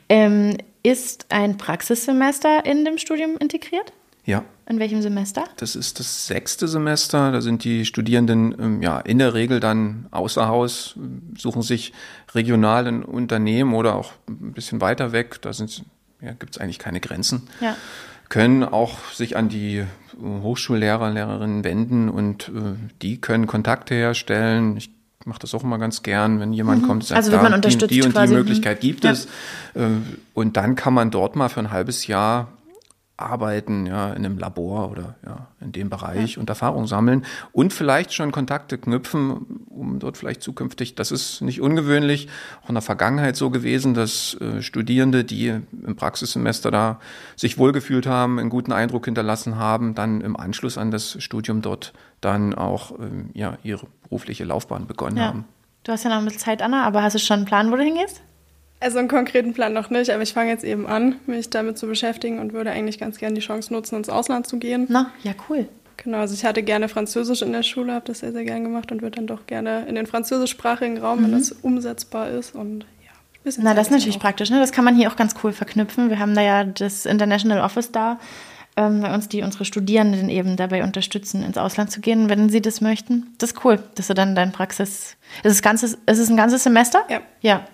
Ähm, 0.09 0.57
ist 0.83 1.27
ein 1.31 1.57
Praxissemester 1.57 2.65
in 2.65 2.85
dem 2.85 2.99
Studium 2.99 3.37
integriert? 3.39 3.93
Ja. 4.25 4.45
In 4.69 4.79
welchem 4.79 5.03
Semester? 5.03 5.45
Das 5.57 5.75
ist 5.75 5.99
das 5.99 6.27
sechste 6.27 6.69
Semester. 6.69 7.33
Da 7.33 7.41
sind 7.41 7.65
die 7.65 7.85
Studierenden 7.85 8.55
ähm, 8.59 8.83
ja 8.83 9.01
in 9.01 9.19
der 9.19 9.35
Regel 9.35 9.59
dann 9.59 10.07
außer 10.13 10.47
Haus, 10.47 10.97
suchen 11.37 11.63
sich 11.63 11.93
regional 12.35 12.87
in 12.87 13.03
Unternehmen 13.03 13.75
oder 13.75 13.97
auch 13.97 14.13
ein 14.29 14.53
bisschen 14.53 14.81
weiter 14.81 15.13
weg. 15.13 15.43
Da 15.43 15.51
ja, 16.21 16.33
gibt 16.33 16.55
es 16.55 16.61
eigentlich 16.61 16.79
keine 16.79 17.01
Grenzen. 17.01 17.49
Ja 17.61 17.77
können 18.33 18.65
auch 18.65 19.13
sich 19.13 19.37
an 19.37 19.51
die 19.51 19.85
Hochschullehrer, 20.21 21.11
Lehrerinnen 21.11 21.65
wenden 21.65 22.09
und 22.09 22.49
äh, 22.49 22.75
die 23.01 23.21
können 23.21 23.47
Kontakte 23.47 23.95
herstellen. 23.95 24.77
Ich 24.77 24.91
mache 25.25 25.41
das 25.41 25.55
auch 25.55 25.63
immer 25.63 25.79
ganz 25.79 26.03
gern, 26.03 26.41
wenn 26.41 26.53
jemand 26.53 26.83
mhm. 26.83 26.87
kommt, 26.87 27.05
sagt, 27.05 27.17
also 27.17 27.33
wird 27.33 27.43
man 27.43 27.55
unterstützt 27.55 27.91
die, 27.91 28.01
die 28.01 28.03
und 28.03 28.13
quasi. 28.13 28.33
die 28.33 28.39
Möglichkeit 28.39 28.81
gibt 28.81 29.05
ja. 29.05 29.13
es. 29.13 29.27
Äh, 29.75 29.89
und 30.35 30.57
dann 30.57 30.75
kann 30.75 30.95
man 30.95 31.11
dort 31.11 31.37
mal 31.37 31.49
für 31.49 31.61
ein 31.61 31.71
halbes 31.71 32.07
Jahr 32.07 32.49
arbeiten, 33.23 33.87
ja, 33.87 34.11
in 34.11 34.25
einem 34.25 34.39
Labor 34.39 34.91
oder 34.91 35.15
ja, 35.25 35.49
in 35.61 35.73
dem 35.73 35.91
Bereich 35.91 36.35
ja. 36.35 36.41
und 36.41 36.49
Erfahrung 36.49 36.87
sammeln 36.87 37.25
und 37.53 37.73
vielleicht 37.73 38.13
schon 38.13 38.33
Kontakte 38.33 38.79
knüpfen, 38.79 39.65
um 39.69 39.99
dort 39.99 40.17
vielleicht 40.17 40.43
zukünftig, 40.43 40.95
das 40.95 41.11
ist 41.11 41.41
nicht 41.41 41.61
ungewöhnlich, 41.61 42.29
auch 42.63 42.69
in 42.69 42.75
der 42.75 42.83
Vergangenheit 42.83 43.37
so 43.37 43.51
gewesen, 43.51 43.95
dass 43.95 44.37
äh, 44.41 44.63
Studierende, 44.63 45.25
die 45.25 45.49
im 45.49 45.97
Praxissemester 45.97 46.71
da 46.71 47.01
sich 47.37 47.59
wohlgefühlt 47.59 48.07
haben, 48.07 48.39
einen 48.39 48.51
guten 48.51 48.73
Eindruck 48.73 49.05
hinterlassen 49.05 49.57
haben, 49.57 49.95
dann 49.95 50.21
im 50.21 50.37
Anschluss 50.37 50.79
an 50.79 50.91
das 50.91 51.17
Studium 51.23 51.63
dort 51.63 51.93
dann 52.21 52.55
auch 52.55 52.93
ähm, 52.99 53.31
ja, 53.35 53.59
ihre 53.63 53.87
berufliche 54.05 54.45
Laufbahn 54.45 54.87
begonnen 54.87 55.17
ja. 55.17 55.25
haben. 55.25 55.45
Du 55.85 55.93
hast 55.93 56.05
ja 56.05 56.11
noch 56.11 56.19
ein 56.19 56.25
bisschen 56.25 56.41
Zeit, 56.41 56.63
Anna, 56.63 56.85
aber 56.85 57.03
hast 57.03 57.15
du 57.15 57.19
schon 57.19 57.39
einen 57.39 57.47
Plan, 57.47 57.73
wo 57.73 57.77
du 57.77 57.83
hingehst? 57.83 58.23
Also 58.83 58.99
einen 58.99 59.09
konkreten 59.09 59.53
Plan 59.55 59.73
noch 59.73 59.91
nicht, 59.91 60.11
aber 60.11 60.23
ich 60.23 60.33
fange 60.33 60.51
jetzt 60.51 60.65
eben 60.65 60.87
an, 60.87 61.17
mich 61.27 61.51
damit 61.51 61.79
zu 61.79 61.87
beschäftigen 61.87 62.41
und 62.41 62.53
würde 62.53 62.71
eigentlich 62.71 62.99
ganz 62.99 63.19
gerne 63.19 63.35
die 63.35 63.41
Chance 63.41 63.73
nutzen, 63.73 63.97
ins 63.97 64.09
Ausland 64.09 64.47
zu 64.49 64.59
gehen. 64.59 64.87
Na, 64.89 65.11
ja, 65.23 65.33
cool. 65.49 65.69
Genau, 65.99 66.19
also 66.19 66.35
ich 66.35 66.45
hatte 66.45 66.65
gerne 66.65 66.89
Französisch 66.89 67.43
in 67.43 67.53
der 67.53 67.63
Schule, 67.63 67.93
habe 67.93 68.07
das 68.07 68.21
sehr, 68.21 68.33
sehr 68.33 68.45
gerne 68.45 68.65
gemacht 68.65 68.91
und 68.91 69.03
würde 69.03 69.17
dann 69.17 69.29
doch 69.29 69.47
gerne 69.47 69.87
in 69.87 69.95
den 69.95 70.07
französischsprachigen 70.07 70.99
Raum, 70.99 71.21
mhm. 71.21 71.25
wenn 71.25 71.33
das 71.33 71.53
umsetzbar 71.53 72.31
ist 72.31 72.57
und 72.57 72.85
ja. 73.05 73.53
Na, 73.59 73.75
das 73.75 73.87
ist 73.87 73.93
natürlich 73.93 74.17
auch. 74.17 74.21
praktisch, 74.23 74.51
ne? 74.51 74.59
Das 74.59 74.73
kann 74.73 74.85
man 74.85 74.97
hier 74.97 75.11
auch 75.11 75.17
ganz 75.17 75.37
cool 75.45 75.53
verknüpfen. 75.53 76.11
Wir 76.11 76.19
haben 76.19 76.35
da 76.35 76.43
ja 76.43 76.65
das 76.65 77.07
International 77.07 77.61
Office 77.61 77.93
da, 77.93 78.19
ähm, 78.77 79.03
bei 79.03 79.15
uns, 79.15 79.29
die 79.29 79.43
unsere 79.43 79.65
Studierenden 79.65 80.29
eben 80.29 80.57
dabei 80.57 80.83
unterstützen, 80.83 81.43
ins 81.43 81.59
Ausland 81.59 81.91
zu 81.91 82.01
gehen, 82.01 82.29
wenn 82.29 82.49
sie 82.49 82.63
das 82.63 82.81
möchten. 82.81 83.35
Das 83.39 83.53
ist 83.53 83.65
cool, 83.65 83.83
dass 83.95 84.09
du 84.09 84.15
dann 84.15 84.35
dein 84.35 84.51
Praxis. 84.51 85.17
Ist 85.43 85.53
es, 85.53 85.63
ganzes, 85.63 85.99
ist 86.07 86.19
es 86.19 86.31
ein 86.31 86.37
ganzes 86.37 86.65
Semester? 86.65 87.03
Ja. 87.09 87.21
Ja. 87.43 87.67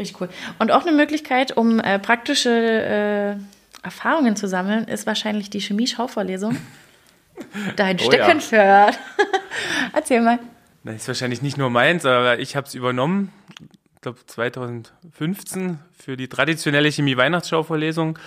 Richtig 0.00 0.20
cool. 0.20 0.30
Und 0.58 0.70
auch 0.72 0.86
eine 0.86 0.96
Möglichkeit, 0.96 1.56
um 1.56 1.78
äh, 1.78 1.98
praktische 1.98 2.50
äh, 2.50 3.84
Erfahrungen 3.84 4.34
zu 4.34 4.48
sammeln, 4.48 4.88
ist 4.88 5.06
wahrscheinlich 5.06 5.50
die 5.50 5.60
Chemie-Schauvorlesung. 5.60 6.56
Dein 7.76 7.98
oh, 8.00 8.04
Steckenpferd. 8.04 8.94
Ja. 8.94 9.00
Erzähl 9.92 10.22
mal. 10.22 10.38
Das 10.84 10.96
ist 10.96 11.08
wahrscheinlich 11.08 11.42
nicht 11.42 11.58
nur 11.58 11.68
meins, 11.68 12.06
aber 12.06 12.38
ich 12.38 12.56
habe 12.56 12.66
es 12.66 12.74
übernommen, 12.74 13.30
ich 13.94 14.00
glaube 14.00 14.18
2015, 14.24 15.78
für 15.92 16.16
die 16.16 16.28
traditionelle 16.28 16.90
Chemie-Weihnachtsschauvorlesung. 16.90 18.18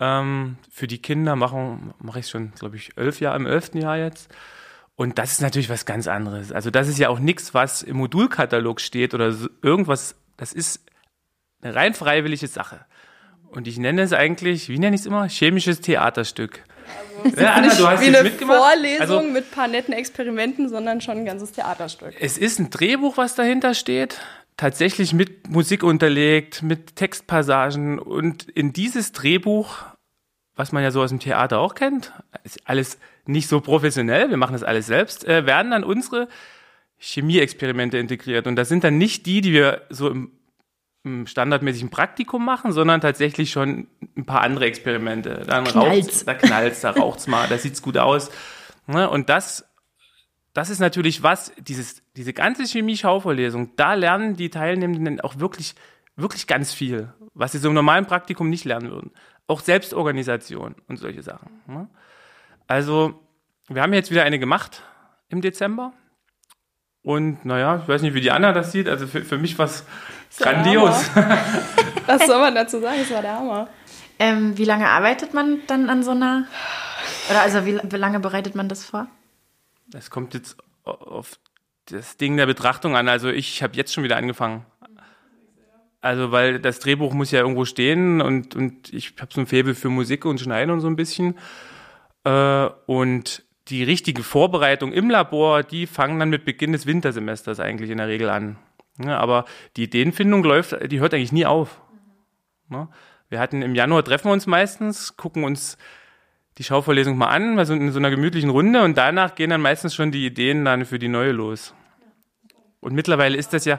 Ähm, 0.00 0.58
für 0.72 0.88
die 0.88 0.98
Kinder 0.98 1.36
mache 1.36 1.78
mach 2.00 2.16
ich 2.16 2.28
schon, 2.28 2.52
glaube 2.58 2.76
ich, 2.76 2.98
elf 2.98 3.20
Jahre, 3.20 3.36
im 3.36 3.46
elften 3.46 3.80
Jahr 3.80 3.96
jetzt. 3.96 4.28
Und 4.96 5.18
das 5.18 5.30
ist 5.32 5.40
natürlich 5.40 5.68
was 5.68 5.86
ganz 5.86 6.08
anderes. 6.08 6.50
Also 6.50 6.70
das 6.70 6.88
ist 6.88 6.98
ja 6.98 7.10
auch 7.10 7.20
nichts, 7.20 7.54
was 7.54 7.82
im 7.82 7.98
Modulkatalog 7.98 8.80
steht 8.80 9.14
oder 9.14 9.30
so, 9.30 9.48
irgendwas. 9.62 10.16
Das 10.36 10.52
ist 10.52 10.80
eine 11.62 11.74
rein 11.74 11.94
freiwillige 11.94 12.46
Sache. 12.46 12.84
Und 13.48 13.68
ich 13.68 13.78
nenne 13.78 14.02
es 14.02 14.12
eigentlich, 14.12 14.68
wie 14.68 14.78
nenne 14.78 14.96
ich 14.96 15.02
es 15.02 15.06
immer? 15.06 15.28
Chemisches 15.28 15.80
Theaterstück. 15.80 16.62
Also, 17.24 17.40
ja, 17.40 17.54
Anna, 17.54 17.74
du 17.74 17.88
hast 17.88 18.02
wie 18.02 18.14
eine. 18.14 18.30
Vorlesung 18.30 19.00
also, 19.00 19.22
mit 19.22 19.46
ein 19.46 19.50
paar 19.50 19.68
netten 19.68 19.94
Experimenten, 19.94 20.68
sondern 20.68 21.00
schon 21.00 21.18
ein 21.18 21.24
ganzes 21.24 21.52
Theaterstück. 21.52 22.14
Es 22.20 22.38
ist 22.38 22.58
ein 22.58 22.70
Drehbuch, 22.70 23.16
was 23.16 23.34
dahinter 23.34 23.74
steht, 23.74 24.20
tatsächlich 24.56 25.12
mit 25.12 25.48
Musik 25.48 25.82
unterlegt, 25.82 26.62
mit 26.62 26.96
Textpassagen. 26.96 27.98
Und 27.98 28.48
in 28.50 28.72
dieses 28.72 29.12
Drehbuch, 29.12 29.84
was 30.54 30.72
man 30.72 30.82
ja 30.82 30.90
so 30.90 31.02
aus 31.02 31.10
dem 31.10 31.20
Theater 31.20 31.58
auch 31.58 31.74
kennt, 31.74 32.12
ist 32.44 32.60
alles 32.64 32.98
nicht 33.24 33.48
so 33.48 33.60
professionell, 33.60 34.30
wir 34.30 34.36
machen 34.36 34.52
das 34.52 34.62
alles 34.62 34.86
selbst, 34.86 35.26
äh, 35.26 35.46
werden 35.46 35.72
dann 35.72 35.84
unsere 35.84 36.28
Chemieexperimente 36.98 37.98
integriert. 37.98 38.46
Und 38.46 38.56
das 38.56 38.68
sind 38.68 38.84
dann 38.84 38.98
nicht 38.98 39.26
die, 39.26 39.40
die 39.40 39.52
wir 39.52 39.82
so 39.90 40.10
im 40.10 40.30
standardmäßigen 41.26 41.90
Praktikum 41.90 42.44
machen, 42.44 42.72
sondern 42.72 43.00
tatsächlich 43.00 43.50
schon 43.50 43.86
ein 44.16 44.26
paar 44.26 44.42
andere 44.42 44.66
Experimente. 44.66 45.44
Dann 45.46 45.64
knallt's. 45.64 46.24
da 46.24 46.34
knallt's, 46.34 46.80
da 46.80 46.90
raucht's 46.90 47.26
mal, 47.26 47.48
da 47.48 47.58
sieht's 47.58 47.82
gut 47.82 47.96
aus. 47.96 48.30
Ne? 48.86 49.08
Und 49.08 49.28
das, 49.28 49.64
das 50.52 50.70
ist 50.70 50.80
natürlich 50.80 51.22
was, 51.22 51.52
dieses, 51.58 52.02
diese 52.16 52.32
ganze 52.32 52.66
Chemie-Schauvorlesung, 52.66 53.76
da 53.76 53.94
lernen 53.94 54.36
die 54.36 54.50
Teilnehmenden 54.50 55.20
auch 55.20 55.38
wirklich, 55.38 55.74
wirklich 56.16 56.46
ganz 56.46 56.72
viel, 56.72 57.12
was 57.34 57.52
sie 57.52 57.58
so 57.58 57.68
im 57.68 57.74
normalen 57.74 58.06
Praktikum 58.06 58.50
nicht 58.50 58.64
lernen 58.64 58.90
würden. 58.90 59.10
Auch 59.46 59.60
Selbstorganisation 59.60 60.74
und 60.88 60.98
solche 60.98 61.22
Sachen. 61.22 61.50
Ne? 61.66 61.88
Also, 62.66 63.20
wir 63.68 63.82
haben 63.82 63.92
jetzt 63.92 64.10
wieder 64.10 64.24
eine 64.24 64.38
gemacht 64.38 64.82
im 65.28 65.40
Dezember. 65.40 65.92
Und 67.02 67.44
naja, 67.44 67.80
ich 67.80 67.88
weiß 67.88 68.02
nicht, 68.02 68.14
wie 68.14 68.20
die 68.20 68.32
Anna 68.32 68.52
das 68.52 68.72
sieht. 68.72 68.88
Also 68.88 69.06
für, 69.06 69.22
für 69.22 69.38
mich 69.38 69.56
war 69.60 69.66
es 69.66 69.84
grandios. 70.36 71.10
Was 72.06 72.26
soll 72.26 72.38
man 72.38 72.54
dazu 72.54 72.80
sagen? 72.80 73.00
Es 73.02 73.10
war 73.10 73.22
der 73.22 73.34
Hammer. 73.34 73.68
Ähm, 74.18 74.56
wie 74.56 74.64
lange 74.64 74.88
arbeitet 74.88 75.34
man 75.34 75.60
dann 75.66 75.90
an 75.90 76.02
so 76.02 76.12
einer? 76.12 76.46
Oder 77.28 77.42
also 77.42 77.66
wie, 77.66 77.78
wie 77.82 77.96
lange 77.96 78.20
bereitet 78.20 78.54
man 78.54 78.68
das 78.68 78.84
vor? 78.84 79.08
Es 79.92 80.10
kommt 80.10 80.34
jetzt 80.34 80.56
auf 80.84 81.38
das 81.86 82.16
Ding 82.16 82.36
der 82.36 82.46
Betrachtung 82.46 82.96
an. 82.96 83.08
Also 83.08 83.28
ich 83.28 83.62
habe 83.62 83.76
jetzt 83.76 83.92
schon 83.92 84.04
wieder 84.04 84.16
angefangen. 84.16 84.64
Also 86.00 86.30
weil 86.30 86.60
das 86.60 86.78
Drehbuch 86.78 87.12
muss 87.14 87.30
ja 87.30 87.40
irgendwo 87.40 87.64
stehen 87.64 88.20
und, 88.20 88.54
und 88.54 88.92
ich 88.92 89.14
habe 89.20 89.32
so 89.32 89.40
ein 89.40 89.46
Faible 89.46 89.74
für 89.74 89.88
Musik 89.88 90.24
und 90.24 90.40
Schneiden 90.40 90.70
und 90.70 90.80
so 90.80 90.86
ein 90.86 90.96
bisschen. 90.96 91.36
Äh, 92.24 92.66
und 92.86 93.42
die 93.68 93.82
richtige 93.82 94.22
Vorbereitung 94.22 94.92
im 94.92 95.10
Labor, 95.10 95.64
die 95.64 95.86
fangen 95.86 96.20
dann 96.20 96.30
mit 96.30 96.44
Beginn 96.44 96.72
des 96.72 96.86
Wintersemesters 96.86 97.58
eigentlich 97.58 97.90
in 97.90 97.98
der 97.98 98.06
Regel 98.06 98.30
an. 98.30 98.56
Ja, 99.02 99.18
aber 99.18 99.44
die 99.76 99.84
Ideenfindung 99.84 100.42
läuft, 100.42 100.90
die 100.90 101.00
hört 101.00 101.12
eigentlich 101.14 101.32
nie 101.32 101.46
auf. 101.46 101.80
Ja, 102.70 102.88
wir 103.28 103.40
hatten 103.40 103.62
im 103.62 103.74
Januar 103.74 104.04
treffen 104.04 104.28
wir 104.28 104.32
uns 104.32 104.46
meistens, 104.46 105.16
gucken 105.16 105.44
uns 105.44 105.76
die 106.58 106.64
Schauvorlesung 106.64 107.18
mal 107.18 107.28
an, 107.28 107.58
also 107.58 107.74
in 107.74 107.90
so 107.92 107.98
einer 107.98 108.10
gemütlichen 108.10 108.50
Runde 108.50 108.82
und 108.82 108.96
danach 108.96 109.34
gehen 109.34 109.50
dann 109.50 109.60
meistens 109.60 109.94
schon 109.94 110.10
die 110.10 110.24
Ideen 110.24 110.64
dann 110.64 110.86
für 110.86 110.98
die 110.98 111.08
neue 111.08 111.32
los. 111.32 111.74
Und 112.80 112.94
mittlerweile 112.94 113.36
ist 113.36 113.52
das 113.52 113.64
ja, 113.64 113.78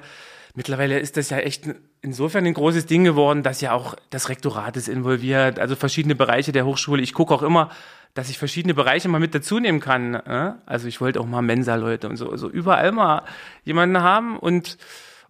mittlerweile 0.53 0.99
ist 0.99 1.17
das 1.17 1.29
ja 1.29 1.37
echt 1.37 1.63
insofern 2.01 2.45
ein 2.45 2.53
großes 2.53 2.85
Ding 2.85 3.03
geworden, 3.03 3.41
dass 3.41 3.61
ja 3.61 3.71
auch 3.71 3.95
das 4.09 4.29
Rektorat 4.29 4.77
ist 4.77 4.89
involviert, 4.89 5.59
also 5.59 5.75
verschiedene 5.75 6.13
Bereiche 6.13 6.51
der 6.51 6.65
Hochschule. 6.65 7.01
Ich 7.01 7.13
gucke 7.13 7.33
auch 7.33 7.41
immer, 7.41 7.71
dass 8.13 8.29
ich 8.29 8.37
verschiedene 8.37 8.73
Bereiche 8.73 9.07
mal 9.07 9.19
mit 9.19 9.33
dazu 9.33 9.59
nehmen 9.59 9.79
kann. 9.79 10.11
Ne? 10.11 10.61
Also 10.65 10.87
ich 10.87 11.01
wollte 11.01 11.19
auch 11.19 11.25
mal 11.25 11.41
Mensa-Leute 11.41 12.09
und 12.09 12.17
so, 12.17 12.35
so 12.35 12.49
überall 12.49 12.91
mal 12.91 13.23
jemanden 13.63 14.01
haben 14.01 14.37
und, 14.37 14.77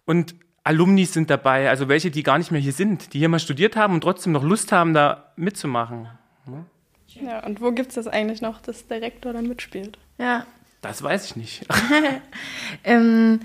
und 0.08 0.34
Alumnis 0.64 1.12
sind 1.12 1.28
dabei, 1.28 1.68
also 1.68 1.88
welche, 1.88 2.10
die 2.10 2.22
gar 2.22 2.38
nicht 2.38 2.50
mehr 2.50 2.60
hier 2.62 2.72
sind, 2.72 3.12
die 3.12 3.18
hier 3.18 3.28
mal 3.28 3.38
studiert 3.38 3.76
haben 3.76 3.92
und 3.92 4.00
trotzdem 4.00 4.32
noch 4.32 4.42
Lust 4.42 4.72
haben, 4.72 4.94
da 4.94 5.32
mitzumachen. 5.36 6.08
Ne? 6.46 6.64
Ja, 7.08 7.44
und 7.44 7.60
wo 7.60 7.72
gibt 7.72 7.90
es 7.90 7.96
das 7.96 8.08
eigentlich 8.08 8.40
noch, 8.40 8.62
dass 8.62 8.86
der 8.86 9.02
Rektor 9.02 9.34
dann 9.34 9.46
mitspielt? 9.46 9.98
Ja. 10.16 10.46
Das 10.80 11.02
weiß 11.02 11.26
ich 11.26 11.36
nicht. 11.36 11.66
ähm, 12.84 13.40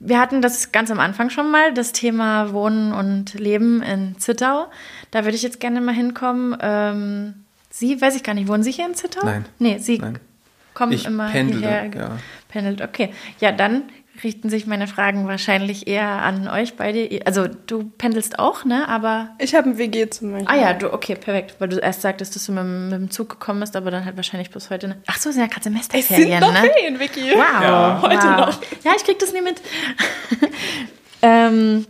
wir 0.00 0.18
hatten 0.18 0.42
das 0.42 0.72
ganz 0.72 0.90
am 0.90 0.98
Anfang 0.98 1.30
schon 1.30 1.52
mal, 1.52 1.72
das 1.72 1.92
Thema 1.92 2.52
Wohnen 2.52 2.92
und 2.92 3.34
Leben 3.34 3.80
in 3.80 4.18
Zittau. 4.18 4.66
Da 5.12 5.22
würde 5.24 5.36
ich 5.36 5.42
jetzt 5.42 5.60
gerne 5.60 5.80
mal 5.80 5.94
hinkommen. 5.94 6.56
Ähm, 6.60 7.44
Sie, 7.70 8.00
weiß 8.00 8.16
ich 8.16 8.24
gar 8.24 8.34
nicht, 8.34 8.48
wohnen 8.48 8.64
Sie 8.64 8.72
hier 8.72 8.86
in 8.86 8.94
Zittau? 8.94 9.24
Nein. 9.24 9.44
Nee, 9.60 9.78
Sie 9.78 9.98
Nein. 9.98 10.18
kommen 10.74 10.90
Ich 10.90 11.06
immer 11.06 11.30
pendle, 11.30 11.58
hierher. 11.60 11.90
ja. 11.94 12.18
Pendelt, 12.48 12.82
okay. 12.82 13.14
Ja, 13.38 13.52
dann 13.52 13.84
richten 14.22 14.50
sich 14.50 14.66
meine 14.66 14.86
Fragen 14.86 15.26
wahrscheinlich 15.28 15.86
eher 15.86 16.06
an 16.08 16.48
euch 16.48 16.74
beide. 16.76 17.20
Also 17.24 17.46
du 17.66 17.84
pendelst 17.98 18.38
auch, 18.38 18.64
ne? 18.64 18.88
Aber 18.88 19.30
Ich 19.38 19.54
habe 19.54 19.68
ein 19.70 19.78
WG-Zimmer. 19.78 20.42
Ah 20.46 20.56
ja, 20.56 20.72
du, 20.74 20.92
okay, 20.92 21.14
perfekt. 21.14 21.54
Weil 21.58 21.68
du 21.68 21.78
erst 21.78 22.02
sagtest, 22.02 22.34
dass 22.34 22.46
du 22.46 22.52
mit, 22.52 22.62
dem- 22.62 22.88
mit 22.90 23.00
dem 23.00 23.10
Zug 23.10 23.28
gekommen 23.28 23.60
bist, 23.60 23.76
aber 23.76 23.90
dann 23.90 24.04
halt 24.04 24.16
wahrscheinlich 24.16 24.50
bis 24.50 24.70
heute. 24.70 24.88
Ne? 24.88 24.96
Ach 25.06 25.18
so, 25.18 25.30
sind 25.30 25.40
ja 25.40 25.46
gerade 25.46 25.60
Es 25.60 25.64
Semesterferien, 25.64 26.28
sind 26.30 26.40
noch 26.40 26.52
ne? 26.52 26.68
Ferien, 26.68 26.98
Vicky. 27.00 27.30
Wow. 27.32 27.62
Ja. 27.62 27.98
Heute 28.02 28.16
wow. 28.16 28.36
noch. 28.46 28.60
Ja, 28.84 28.92
ich 28.96 29.04
krieg 29.04 29.18
das 29.18 29.32
nie 29.32 29.40
mit. 29.42 29.60
ähm, 31.22 31.86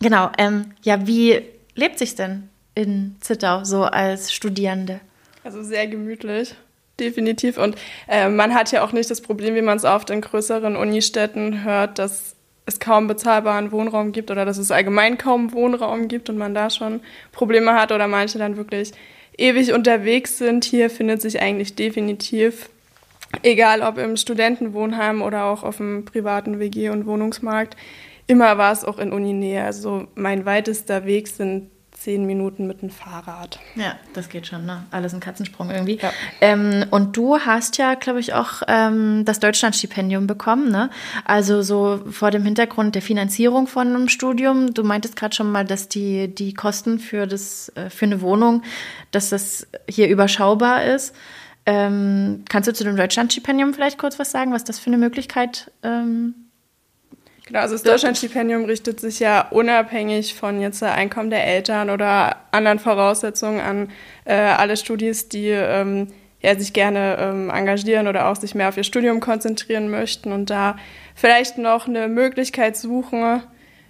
genau. 0.00 0.30
Ähm, 0.38 0.72
ja, 0.82 1.06
wie 1.06 1.42
lebt 1.74 1.98
sich 1.98 2.14
denn 2.14 2.48
in 2.74 3.16
Zittau 3.20 3.64
so 3.64 3.84
als 3.84 4.32
Studierende? 4.32 5.00
Also 5.44 5.62
sehr 5.62 5.86
gemütlich, 5.86 6.54
definitiv. 7.02 7.58
Und 7.58 7.76
äh, 8.08 8.28
man 8.28 8.54
hat 8.54 8.72
ja 8.72 8.82
auch 8.82 8.92
nicht 8.92 9.10
das 9.10 9.20
Problem, 9.20 9.54
wie 9.54 9.62
man 9.62 9.76
es 9.76 9.84
oft 9.84 10.10
in 10.10 10.20
größeren 10.20 10.76
Unistädten 10.76 11.64
hört, 11.64 11.98
dass 11.98 12.36
es 12.64 12.78
kaum 12.78 13.08
bezahlbaren 13.08 13.72
Wohnraum 13.72 14.12
gibt 14.12 14.30
oder 14.30 14.44
dass 14.44 14.58
es 14.58 14.70
allgemein 14.70 15.18
kaum 15.18 15.52
Wohnraum 15.52 16.08
gibt 16.08 16.30
und 16.30 16.38
man 16.38 16.54
da 16.54 16.70
schon 16.70 17.00
Probleme 17.32 17.74
hat 17.74 17.92
oder 17.92 18.06
manche 18.06 18.38
dann 18.38 18.56
wirklich 18.56 18.92
ewig 19.36 19.72
unterwegs 19.72 20.38
sind. 20.38 20.64
Hier 20.64 20.90
findet 20.90 21.22
sich 21.22 21.40
eigentlich 21.40 21.74
definitiv, 21.74 22.68
egal 23.42 23.82
ob 23.82 23.98
im 23.98 24.16
Studentenwohnheim 24.16 25.22
oder 25.22 25.44
auch 25.46 25.64
auf 25.64 25.78
dem 25.78 26.04
privaten 26.04 26.60
WG- 26.60 26.90
und 26.90 27.06
Wohnungsmarkt, 27.06 27.76
immer 28.26 28.58
war 28.58 28.72
es 28.72 28.84
auch 28.84 28.98
in 28.98 29.12
Uninähe. 29.12 29.64
Also 29.64 30.06
mein 30.14 30.44
weitester 30.46 31.04
Weg 31.04 31.28
sind 31.28 31.70
zehn 32.02 32.26
Minuten 32.26 32.66
mit 32.66 32.82
dem 32.82 32.90
Fahrrad. 32.90 33.60
Ja, 33.76 33.94
das 34.12 34.28
geht 34.28 34.48
schon, 34.48 34.66
ne? 34.66 34.84
Alles 34.90 35.14
ein 35.14 35.20
Katzensprung 35.20 35.70
irgendwie. 35.70 35.98
Ja. 36.02 36.12
Ähm, 36.40 36.84
und 36.90 37.16
du 37.16 37.38
hast 37.38 37.78
ja, 37.78 37.94
glaube 37.94 38.18
ich, 38.18 38.34
auch 38.34 38.62
ähm, 38.66 39.24
das 39.24 39.38
Deutschlandstipendium 39.38 40.26
bekommen, 40.26 40.70
ne? 40.70 40.90
Also 41.24 41.62
so 41.62 42.00
vor 42.10 42.32
dem 42.32 42.44
Hintergrund 42.44 42.96
der 42.96 43.02
Finanzierung 43.02 43.68
von 43.68 43.88
einem 43.88 44.08
Studium. 44.08 44.74
Du 44.74 44.82
meintest 44.82 45.14
gerade 45.14 45.34
schon 45.34 45.52
mal, 45.52 45.64
dass 45.64 45.88
die, 45.88 46.34
die 46.34 46.54
Kosten 46.54 46.98
für, 46.98 47.26
das, 47.26 47.70
äh, 47.76 47.88
für 47.88 48.06
eine 48.06 48.20
Wohnung, 48.20 48.62
dass 49.12 49.30
das 49.30 49.68
hier 49.88 50.08
überschaubar 50.08 50.84
ist. 50.84 51.14
Ähm, 51.66 52.44
kannst 52.48 52.68
du 52.68 52.72
zu 52.72 52.82
dem 52.82 52.96
Deutschlandstipendium 52.96 53.74
vielleicht 53.74 53.98
kurz 53.98 54.18
was 54.18 54.32
sagen, 54.32 54.52
was 54.52 54.64
das 54.64 54.80
für 54.80 54.88
eine 54.88 54.98
Möglichkeit 54.98 55.70
ähm, 55.84 56.34
Genau, 57.52 57.64
also 57.64 57.74
das 57.74 57.82
Deutschlandstipendium 57.82 58.64
richtet 58.64 58.98
sich 58.98 59.20
ja 59.20 59.46
unabhängig 59.50 60.34
von 60.34 60.62
jetzt 60.62 60.80
der 60.80 60.94
Einkommen 60.94 61.28
der 61.28 61.46
Eltern 61.46 61.90
oder 61.90 62.36
anderen 62.50 62.78
Voraussetzungen 62.78 63.60
an 63.60 63.90
äh, 64.24 64.32
alle 64.32 64.78
Studis, 64.78 65.28
die 65.28 65.48
ähm, 65.48 66.06
ja, 66.40 66.58
sich 66.58 66.72
gerne 66.72 67.18
ähm, 67.20 67.50
engagieren 67.50 68.08
oder 68.08 68.30
auch 68.30 68.36
sich 68.36 68.54
mehr 68.54 68.70
auf 68.70 68.78
ihr 68.78 68.84
Studium 68.84 69.20
konzentrieren 69.20 69.90
möchten 69.90 70.32
und 70.32 70.48
da 70.48 70.78
vielleicht 71.14 71.58
noch 71.58 71.86
eine 71.86 72.08
Möglichkeit 72.08 72.78
suchen, 72.78 73.42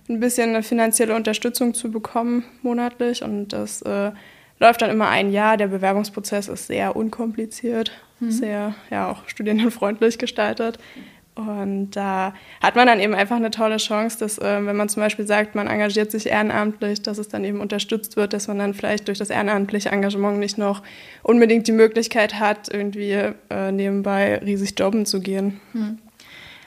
ein 0.08 0.18
bisschen 0.18 0.48
eine 0.48 0.64
finanzielle 0.64 1.14
Unterstützung 1.14 1.72
zu 1.72 1.92
bekommen 1.92 2.42
monatlich. 2.62 3.22
Und 3.22 3.52
das 3.52 3.80
äh, 3.82 4.10
läuft 4.58 4.82
dann 4.82 4.90
immer 4.90 5.08
ein 5.08 5.30
Jahr. 5.30 5.56
Der 5.56 5.68
Bewerbungsprozess 5.68 6.48
ist 6.48 6.66
sehr 6.66 6.96
unkompliziert, 6.96 7.92
sehr 8.28 8.74
ja 8.90 9.08
auch 9.08 9.28
studierendenfreundlich 9.28 10.18
gestaltet. 10.18 10.80
Und 11.34 11.92
da 11.92 12.34
hat 12.60 12.76
man 12.76 12.86
dann 12.86 13.00
eben 13.00 13.14
einfach 13.14 13.36
eine 13.36 13.50
tolle 13.50 13.78
Chance, 13.78 14.18
dass, 14.18 14.36
äh, 14.38 14.66
wenn 14.66 14.76
man 14.76 14.90
zum 14.90 15.02
Beispiel 15.02 15.26
sagt, 15.26 15.54
man 15.54 15.66
engagiert 15.66 16.10
sich 16.10 16.26
ehrenamtlich, 16.26 17.02
dass 17.02 17.16
es 17.16 17.28
dann 17.28 17.42
eben 17.44 17.60
unterstützt 17.60 18.16
wird, 18.16 18.34
dass 18.34 18.48
man 18.48 18.58
dann 18.58 18.74
vielleicht 18.74 19.08
durch 19.08 19.18
das 19.18 19.30
ehrenamtliche 19.30 19.88
Engagement 19.88 20.38
nicht 20.38 20.58
noch 20.58 20.82
unbedingt 21.22 21.66
die 21.68 21.72
Möglichkeit 21.72 22.34
hat, 22.34 22.72
irgendwie 22.72 23.32
äh, 23.48 23.72
nebenbei 23.72 24.38
riesig 24.38 24.78
jobben 24.78 25.06
zu 25.06 25.20
gehen. 25.20 25.58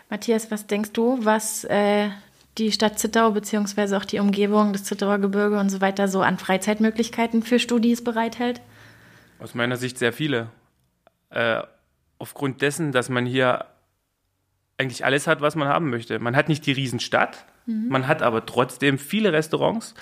Matthias, 0.10 0.50
was 0.50 0.66
denkst 0.66 0.94
du, 0.94 1.20
was 1.22 1.64
äh, 1.66 2.10
die 2.58 2.72
Stadt 2.72 2.98
Zittau 2.98 3.32
beziehungsweise 3.32 3.98
auch 3.98 4.06
die 4.06 4.20
Umgebung 4.20 4.74
des 4.74 4.86
Zittauer 4.86 5.20
Gebirge 5.20 5.60
und 5.60 5.70
so 5.70 5.82
weiter 5.82 6.08
so 6.08 6.22
an 6.22 6.40
Freizeitmöglichkeiten 6.40 7.44
für 7.44 7.60
Studis 7.60 8.04
bereithält? 8.04 8.62
Aus 9.40 9.54
meiner 9.54 9.78
Sicht 9.78 10.00
sehr 10.00 10.14
viele. 10.14 10.50
Äh, 11.30 11.62
aufgrund 12.18 12.62
dessen, 12.62 12.92
dass 12.92 13.10
man 13.10 13.26
hier 13.26 13.66
eigentlich 14.78 15.06
alles 15.06 15.28
hat, 15.28 15.42
was 15.42 15.56
man 15.56 15.68
haben 15.68 15.90
möchte. 15.90 16.20
Man 16.20 16.36
hat 16.36 16.50
nicht 16.50 16.66
die 16.66 16.72
Riesenstadt, 16.72 17.46
man 17.66 18.08
hat 18.08 18.22
aber 18.22 18.46
trotzdem 18.46 18.98
viele 19.00 19.34
Restaurants, 19.34 19.96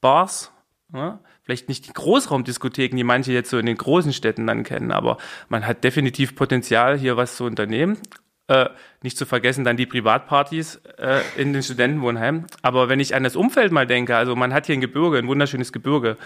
Bars, 0.00 0.52
ja, 0.92 1.20
vielleicht 1.42 1.68
nicht 1.68 1.86
die 1.86 1.92
Großraumdiskotheken, 1.92 2.96
die 2.96 3.04
manche 3.04 3.32
jetzt 3.32 3.50
so 3.50 3.58
in 3.58 3.66
den 3.66 3.76
großen 3.76 4.12
Städten 4.12 4.46
dann 4.46 4.64
kennen, 4.64 4.92
aber 4.92 5.16
man 5.48 5.66
hat 5.66 5.84
definitiv 5.84 6.34
Potenzial, 6.34 6.98
hier 6.98 7.16
was 7.16 7.36
zu 7.36 7.44
unternehmen. 7.44 7.98
Äh, 8.48 8.68
nicht 9.02 9.18
zu 9.18 9.26
vergessen 9.26 9.64
dann 9.64 9.76
die 9.76 9.86
Privatpartys 9.86 10.80
äh, 10.98 11.20
in 11.36 11.52
den 11.52 11.64
Studentenwohnheimen. 11.64 12.46
Aber 12.62 12.88
wenn 12.88 13.00
ich 13.00 13.16
an 13.16 13.24
das 13.24 13.34
Umfeld 13.34 13.72
mal 13.72 13.88
denke, 13.88 14.16
also 14.16 14.36
man 14.36 14.54
hat 14.54 14.66
hier 14.66 14.76
ein 14.76 14.80
Gebirge, 14.80 15.18
ein 15.18 15.26
wunderschönes 15.26 15.72
Gebirge. 15.72 16.16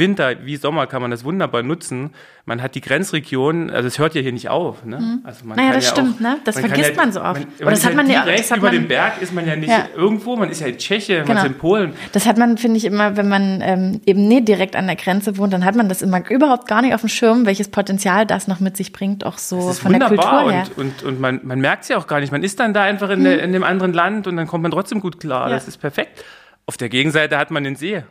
Winter 0.00 0.44
wie 0.44 0.54
Sommer 0.54 0.86
kann 0.86 1.02
man 1.02 1.10
das 1.10 1.24
wunderbar 1.24 1.64
nutzen. 1.64 2.10
Man 2.44 2.62
hat 2.62 2.76
die 2.76 2.80
Grenzregion, 2.80 3.70
also 3.70 3.88
es 3.88 3.98
hört 3.98 4.14
ja 4.14 4.20
hier 4.20 4.30
nicht 4.32 4.48
auf. 4.48 4.84
Ne? 4.84 5.18
Also 5.24 5.44
man 5.44 5.56
Naja, 5.56 5.72
das 5.72 5.86
ja 5.86 5.90
stimmt, 5.90 6.14
auch, 6.16 6.20
ne? 6.20 6.36
Das 6.44 6.60
vergisst 6.60 6.94
man 6.96 7.10
so 7.10 7.20
oft. 7.20 7.40
Man, 7.40 7.48
man 7.60 7.74
das 7.74 7.84
hat 7.84 7.94
man 7.96 8.08
ja- 8.08 8.22
direkt 8.22 8.48
über 8.52 8.60
man- 8.62 8.72
den 8.72 8.86
Berg 8.86 9.20
ist 9.20 9.34
man 9.34 9.48
ja 9.48 9.56
nicht 9.56 9.68
Ja. 9.68 9.88
irgendwo, 9.96 10.36
man 10.36 10.48
ist 10.48 10.60
ja 10.60 10.68
in 10.68 10.78
Tschechien, 10.78 11.18
man 11.18 11.26
Genau. 11.26 11.40
ist 11.40 11.46
in 11.48 11.58
Polen. 11.58 11.92
Das 12.12 12.26
hat 12.26 12.38
man, 12.38 12.56
finde 12.56 12.76
ich, 12.76 12.84
immer, 12.84 13.16
wenn 13.16 13.28
man 13.28 13.60
ähm, 13.64 14.00
eben 14.06 14.28
nicht 14.28 14.46
direkt 14.46 14.76
an 14.76 14.86
der 14.86 14.94
Grenze 14.94 15.36
wohnt, 15.38 15.52
dann 15.52 15.64
hat 15.64 15.74
man 15.74 15.88
das 15.88 16.02
immer 16.02 16.22
überhaupt 16.30 16.68
gar 16.68 16.82
nicht 16.82 16.94
auf 16.94 17.00
dem 17.00 17.08
Schirm, 17.08 17.44
welches 17.44 17.68
Potenzial 17.68 18.26
das 18.26 18.46
noch 18.46 18.60
mit 18.60 18.76
sich 18.76 18.92
bringt, 18.92 19.26
auch 19.26 19.38
so 19.38 19.72
von 19.72 19.92
der 19.92 20.02
wunderbar 20.08 20.30
Kultur 20.44 20.52
her. 20.52 20.64
und, 20.76 20.84
und, 20.84 21.02
und 21.02 21.20
man, 21.20 21.40
man 21.42 21.58
merkt 21.58 21.82
es 21.82 21.88
ja 21.88 21.96
auch 21.98 22.06
gar 22.06 22.20
nicht. 22.20 22.30
Man 22.30 22.44
ist 22.44 22.60
dann 22.60 22.72
da 22.72 22.82
einfach 22.84 23.10
in, 23.10 23.24
der, 23.24 23.42
in 23.42 23.52
dem 23.52 23.64
anderen 23.64 23.92
Land 23.92 24.28
und 24.28 24.36
dann 24.36 24.46
kommt 24.46 24.62
man 24.62 24.70
trotzdem 24.70 25.00
gut 25.00 25.18
klar. 25.18 25.48
Ja. 25.48 25.54
Das 25.56 25.66
ist 25.66 25.78
perfekt. 25.78 26.24
Auf 26.66 26.76
der 26.76 26.88
Gegenseite 26.88 27.36
hat 27.38 27.50
man 27.50 27.64
den 27.64 27.74
See. 27.74 28.04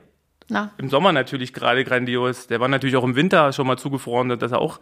Na, 0.49 0.71
Im 0.77 0.89
Sommer 0.89 1.12
natürlich 1.12 1.53
gerade 1.53 1.83
grandios. 1.83 2.47
Der 2.47 2.59
war 2.59 2.67
natürlich 2.67 2.95
auch 2.95 3.03
im 3.03 3.15
Winter 3.15 3.53
schon 3.53 3.67
mal 3.67 3.77
zugefroren, 3.77 4.29
dass 4.38 4.51
er 4.51 4.59
auch, 4.59 4.79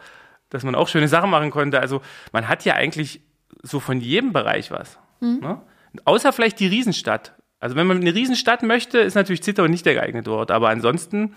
dass 0.49 0.63
man 0.63 0.75
auch 0.75 0.87
schöne 0.87 1.07
Sachen 1.07 1.29
machen 1.29 1.51
konnte. 1.51 1.79
Also 1.79 2.01
man 2.31 2.47
hat 2.47 2.65
ja 2.65 2.73
eigentlich 2.73 3.21
so 3.61 3.79
von 3.79 3.99
jedem 3.99 4.33
Bereich 4.33 4.71
was. 4.71 4.97
Mhm. 5.19 5.39
Ne? 5.41 5.61
Außer 6.05 6.31
vielleicht 6.33 6.59
die 6.59 6.67
Riesenstadt. 6.67 7.33
Also 7.59 7.75
wenn 7.75 7.87
man 7.87 7.97
eine 7.97 8.13
Riesenstadt 8.13 8.63
möchte, 8.63 8.99
ist 8.99 9.15
natürlich 9.15 9.43
Zittau 9.43 9.67
nicht 9.67 9.85
der 9.85 9.95
geeignete 9.95 10.31
Ort. 10.31 10.51
Aber 10.51 10.69
ansonsten 10.69 11.35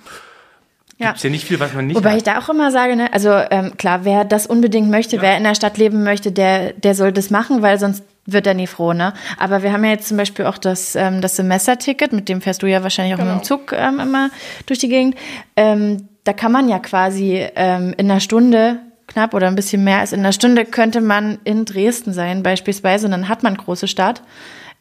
ja. 1.00 1.06
gibt 1.08 1.16
es 1.16 1.22
ja 1.22 1.30
nicht 1.30 1.46
viel, 1.46 1.58
was 1.58 1.72
man 1.72 1.86
nicht 1.88 1.96
Wobei 1.96 2.10
hat. 2.10 2.16
ich 2.18 2.22
da 2.22 2.38
auch 2.38 2.48
immer 2.48 2.70
sage, 2.70 2.94
ne, 2.94 3.12
also 3.12 3.30
ähm, 3.50 3.76
klar, 3.76 4.04
wer 4.04 4.24
das 4.24 4.46
unbedingt 4.46 4.90
möchte, 4.90 5.20
wer 5.20 5.36
in 5.36 5.44
der 5.44 5.54
Stadt 5.54 5.78
leben 5.78 6.04
möchte, 6.04 6.30
der, 6.30 6.72
der 6.74 6.94
soll 6.94 7.10
das 7.12 7.30
machen, 7.30 7.62
weil 7.62 7.78
sonst 7.78 8.04
wird 8.26 8.46
er 8.46 8.54
nie 8.54 8.66
froh, 8.66 8.92
ne? 8.92 9.12
Aber 9.38 9.62
wir 9.62 9.72
haben 9.72 9.82
ja 9.84 9.90
jetzt 9.90 10.06
zum 10.06 10.16
Beispiel 10.16 10.46
auch 10.46 10.58
das, 10.58 10.94
ähm, 10.94 11.20
das 11.20 11.36
Semesterticket, 11.36 12.12
mit 12.12 12.28
dem 12.28 12.40
fährst 12.40 12.62
du 12.62 12.66
ja 12.66 12.82
wahrscheinlich 12.82 13.14
auch 13.14 13.18
Genau. 13.18 13.32
mit 13.34 13.42
dem 13.42 13.44
Zug 13.44 13.72
ähm, 13.72 13.98
immer 13.98 14.30
durch 14.66 14.78
die 14.78 14.88
Gegend. 14.88 15.16
Ähm, 15.56 16.08
da 16.24 16.32
kann 16.32 16.52
man 16.52 16.68
ja 16.68 16.78
quasi 16.78 17.44
ähm, 17.56 17.94
in 17.96 18.10
einer 18.10 18.20
Stunde 18.20 18.76
knapp 19.06 19.34
oder 19.34 19.48
ein 19.48 19.56
bisschen 19.56 19.82
mehr 19.82 19.98
als 19.98 20.12
in 20.12 20.20
einer 20.20 20.32
Stunde 20.32 20.64
könnte 20.64 21.00
man 21.00 21.38
in 21.42 21.64
Dresden 21.64 22.12
sein, 22.12 22.42
beispielsweise. 22.44 23.06
Und 23.06 23.12
dann 23.12 23.28
hat 23.28 23.42
man 23.42 23.56
große 23.56 23.88
Stadt 23.88 24.22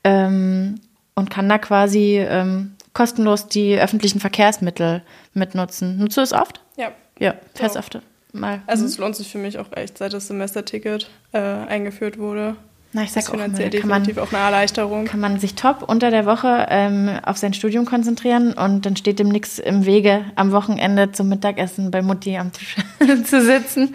ähm, 0.04 0.76
und 1.16 1.30
kann 1.30 1.50
da 1.50 1.58
quasi 1.58 2.20
ähm, 2.20 2.74
kostenlos 3.00 3.48
die 3.48 3.80
öffentlichen 3.80 4.20
Verkehrsmittel 4.20 5.02
mitnutzen. 5.34 5.98
Nutzt 6.00 6.18
du 6.18 6.22
es 6.22 6.34
oft? 6.34 6.60
Ja. 6.76 6.92
Ja, 7.18 7.36
fährst 7.56 7.78
oft 7.78 7.98
mal. 8.34 8.62
Also 8.68 8.84
Mhm. 8.84 8.90
es 8.90 8.98
lohnt 8.98 9.16
sich 9.16 9.32
für 9.32 9.38
mich 9.38 9.58
auch 9.58 9.72
echt, 9.72 9.98
seit 9.98 10.12
das 10.12 10.28
Semesterticket 10.28 11.10
äh, 11.32 11.38
eingeführt 11.40 12.18
wurde. 12.18 12.58
Na, 12.92 13.04
ich 13.04 13.12
Das 13.14 13.26
sag 13.26 13.34
auch 13.34 13.38
ist 13.38 13.46
immer, 13.46 13.56
finanziell 13.56 13.70
da 13.70 13.80
kann 13.80 13.90
man, 13.90 14.04
definitiv 14.04 14.24
auch 14.24 14.34
eine 14.34 14.44
Erleichterung. 14.44 15.06
kann 15.06 15.20
man 15.20 15.40
sich 15.40 15.54
top 15.54 15.84
unter 15.88 16.10
der 16.10 16.26
Woche 16.26 16.66
ähm, 16.70 17.20
auf 17.24 17.38
sein 17.38 17.54
Studium 17.54 17.86
konzentrieren 17.86 18.54
und 18.54 18.86
dann 18.86 18.96
steht 18.96 19.20
dem 19.20 19.30
nichts 19.30 19.60
im 19.60 19.86
Wege, 19.86 20.26
am 20.36 20.52
Wochenende 20.52 21.12
zum 21.12 21.30
Mittagessen 21.30 21.92
bei 21.92 22.02
Mutti 22.02 22.36
am 22.38 22.52
Tisch 22.52 22.76
zu 23.26 23.42
sitzen. 23.44 23.94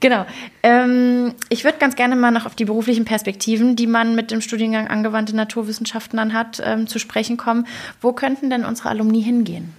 Genau. 0.00 0.24
Ähm, 0.62 1.34
ich 1.50 1.64
würde 1.64 1.76
ganz 1.78 1.96
gerne 1.96 2.16
mal 2.16 2.30
noch 2.30 2.46
auf 2.46 2.54
die 2.54 2.64
beruflichen 2.64 3.04
Perspektiven, 3.04 3.76
die 3.76 3.86
man 3.86 4.14
mit 4.14 4.30
dem 4.30 4.40
Studiengang 4.40 4.88
angewandte 4.88 5.36
Naturwissenschaften 5.36 6.16
dann 6.16 6.32
hat, 6.32 6.62
ähm, 6.64 6.86
zu 6.86 6.98
sprechen 6.98 7.36
kommen. 7.36 7.66
Wo 8.00 8.12
könnten 8.12 8.48
denn 8.48 8.64
unsere 8.64 8.88
Alumni 8.88 9.22
hingehen? 9.22 9.74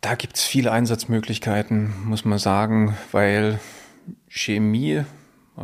Da 0.00 0.14
gibt 0.16 0.36
es 0.36 0.42
viele 0.44 0.72
Einsatzmöglichkeiten, 0.72 1.92
muss 2.04 2.24
man 2.24 2.38
sagen, 2.38 2.96
weil 3.12 3.60
Chemie, 4.28 5.04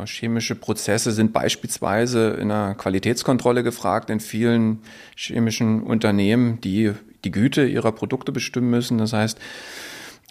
chemische 0.05 0.55
Prozesse 0.55 1.11
sind 1.11 1.33
beispielsweise 1.33 2.31
in 2.31 2.49
der 2.49 2.75
Qualitätskontrolle 2.75 3.63
gefragt 3.63 4.09
in 4.09 4.19
vielen 4.19 4.81
chemischen 5.15 5.83
Unternehmen, 5.83 6.59
die 6.61 6.93
die 7.23 7.31
Güte 7.31 7.65
ihrer 7.65 7.91
Produkte 7.91 8.31
bestimmen 8.31 8.69
müssen. 8.69 8.97
Das 8.97 9.13
heißt, 9.13 9.39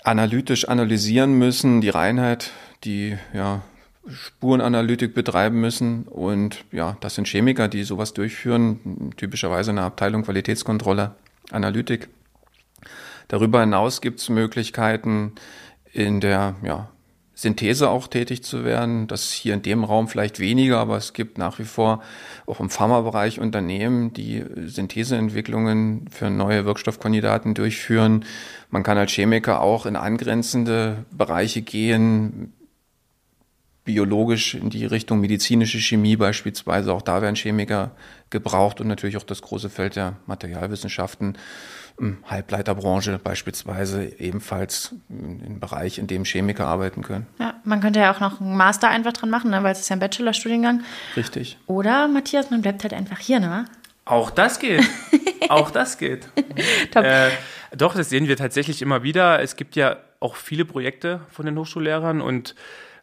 analytisch 0.04 0.68
analysieren 0.68 1.38
müssen, 1.38 1.80
die 1.80 1.88
Reinheit, 1.88 2.50
die 2.84 3.16
ja, 3.32 3.62
Spurenanalytik 4.08 5.14
betreiben 5.14 5.60
müssen. 5.60 6.04
Und 6.04 6.64
ja, 6.72 6.96
das 7.00 7.14
sind 7.14 7.28
Chemiker, 7.28 7.68
die 7.68 7.84
sowas 7.84 8.12
durchführen, 8.12 9.12
typischerweise 9.16 9.70
in 9.70 9.76
der 9.76 9.86
Abteilung 9.86 10.24
Qualitätskontrolle, 10.24 11.14
Analytik. 11.50 12.08
Darüber 13.28 13.60
hinaus 13.60 14.00
gibt 14.00 14.20
es 14.20 14.28
Möglichkeiten, 14.28 15.32
in 15.92 16.20
der 16.20 16.56
ja, 16.62 16.90
Synthese 17.42 17.90
auch 17.90 18.06
tätig 18.06 18.44
zu 18.44 18.64
werden. 18.64 19.08
Das 19.08 19.32
hier 19.32 19.54
in 19.54 19.62
dem 19.62 19.82
Raum 19.82 20.06
vielleicht 20.06 20.38
weniger, 20.38 20.78
aber 20.78 20.96
es 20.96 21.12
gibt 21.12 21.38
nach 21.38 21.58
wie 21.58 21.64
vor 21.64 22.00
auch 22.46 22.60
im 22.60 22.70
Pharmabereich 22.70 23.40
Unternehmen, 23.40 24.12
die 24.12 24.44
Syntheseentwicklungen 24.64 26.06
für 26.08 26.30
neue 26.30 26.64
Wirkstoffkandidaten 26.64 27.54
durchführen. 27.54 28.24
Man 28.70 28.84
kann 28.84 28.96
als 28.96 29.10
Chemiker 29.10 29.60
auch 29.60 29.86
in 29.86 29.96
angrenzende 29.96 31.04
Bereiche 31.10 31.62
gehen, 31.62 32.52
biologisch 33.84 34.54
in 34.54 34.70
die 34.70 34.86
Richtung 34.86 35.18
medizinische 35.20 35.80
Chemie 35.80 36.14
beispielsweise. 36.14 36.92
Auch 36.92 37.02
da 37.02 37.22
werden 37.22 37.34
Chemiker 37.34 37.90
gebraucht 38.30 38.80
und 38.80 38.86
natürlich 38.86 39.16
auch 39.16 39.24
das 39.24 39.42
große 39.42 39.68
Feld 39.68 39.96
der 39.96 40.14
Materialwissenschaften. 40.26 41.36
Halbleiterbranche 42.26 43.18
beispielsweise 43.22 44.04
ebenfalls 44.18 44.94
ein 45.08 45.60
Bereich, 45.60 45.98
in 45.98 46.06
dem 46.06 46.24
Chemiker 46.24 46.66
arbeiten 46.66 47.02
können. 47.02 47.26
Ja, 47.38 47.54
man 47.64 47.80
könnte 47.80 48.00
ja 48.00 48.12
auch 48.14 48.20
noch 48.20 48.40
einen 48.40 48.56
Master 48.56 48.88
einfach 48.88 49.12
dran 49.12 49.30
machen, 49.30 49.50
ne, 49.50 49.62
weil 49.62 49.72
es 49.72 49.80
ist 49.80 49.88
ja 49.88 49.96
ein 49.96 50.00
Bachelorstudiengang. 50.00 50.82
Richtig. 51.16 51.58
Oder, 51.66 52.08
Matthias, 52.08 52.50
man 52.50 52.62
bleibt 52.62 52.82
halt 52.82 52.94
einfach 52.94 53.18
hier, 53.18 53.40
ne? 53.40 53.66
Auch 54.04 54.30
das 54.30 54.58
geht. 54.58 54.82
auch 55.48 55.70
das 55.70 55.98
geht. 55.98 56.28
Top. 56.90 57.04
Äh, 57.04 57.30
doch, 57.76 57.94
das 57.94 58.10
sehen 58.10 58.26
wir 58.26 58.36
tatsächlich 58.36 58.82
immer 58.82 59.02
wieder. 59.02 59.40
Es 59.40 59.56
gibt 59.56 59.76
ja 59.76 59.96
auch 60.18 60.36
viele 60.36 60.64
Projekte 60.64 61.20
von 61.30 61.46
den 61.46 61.56
Hochschullehrern 61.56 62.20
und 62.20 62.54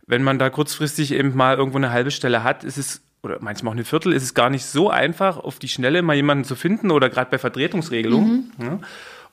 wenn 0.06 0.23
man 0.23 0.39
da 0.39 0.49
kurzfristig 0.49 1.13
eben 1.13 1.36
mal 1.36 1.56
irgendwo 1.56 1.78
eine 1.78 1.91
halbe 1.91 2.12
Stelle 2.12 2.43
hat, 2.43 2.63
ist 2.63 2.78
es 2.78 3.02
oder 3.23 3.38
manchmal 3.41 3.71
auch 3.71 3.75
eine 3.75 3.84
Viertel, 3.86 4.13
ist 4.13 4.23
es 4.23 4.34
gar 4.34 4.49
nicht 4.49 4.65
so 4.65 4.89
einfach, 4.89 5.38
auf 5.38 5.60
die 5.60 5.67
Schnelle 5.67 6.01
mal 6.01 6.15
jemanden 6.15 6.43
zu 6.45 6.55
finden 6.55 6.91
oder 6.91 7.10
gerade 7.10 7.29
bei 7.32 7.38
Vertretungsregelungen. 7.38 8.51
Ja. 8.62 8.79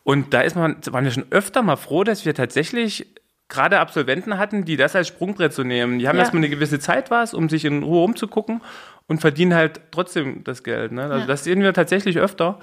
Und 0.05 0.35
da 0.35 0.41
ist 0.41 0.57
man, 0.57 0.77
waren 0.87 1.05
wir 1.05 1.11
schon 1.13 1.27
öfter 1.31 1.63
mal 1.63 1.77
froh, 1.77 2.05
dass 2.05 2.25
wir 2.25 2.35
tatsächlich 2.35 3.07
gerade 3.49 3.79
Absolventen 3.79 4.39
hatten, 4.39 4.65
die 4.65 4.77
das 4.77 4.97
als 4.97 5.07
Sprungbrett 5.09 5.53
zu 5.53 5.63
nehmen. 5.63 5.99
Die 6.01 6.09
haben 6.09 6.17
Ja. 6.17 6.23
erstmal 6.23 6.41
eine 6.41 6.49
gewisse 6.51 6.81
Zeit 6.81 7.11
was, 7.13 7.33
um 7.33 7.49
sich 7.49 7.65
in 7.65 7.83
Ruhe 7.85 8.03
umzugucken 8.05 8.61
und 9.07 9.21
verdienen 9.21 9.55
halt 9.55 9.81
trotzdem 9.93 10.43
das 10.43 10.65
Geld. 10.65 10.91
Ne? 10.93 11.03
Also 11.05 11.19
Ja. 11.21 11.27
das 11.27 11.45
sehen 11.45 11.63
wir 11.63 11.73
tatsächlich 11.73 12.19
öfter. 12.19 12.59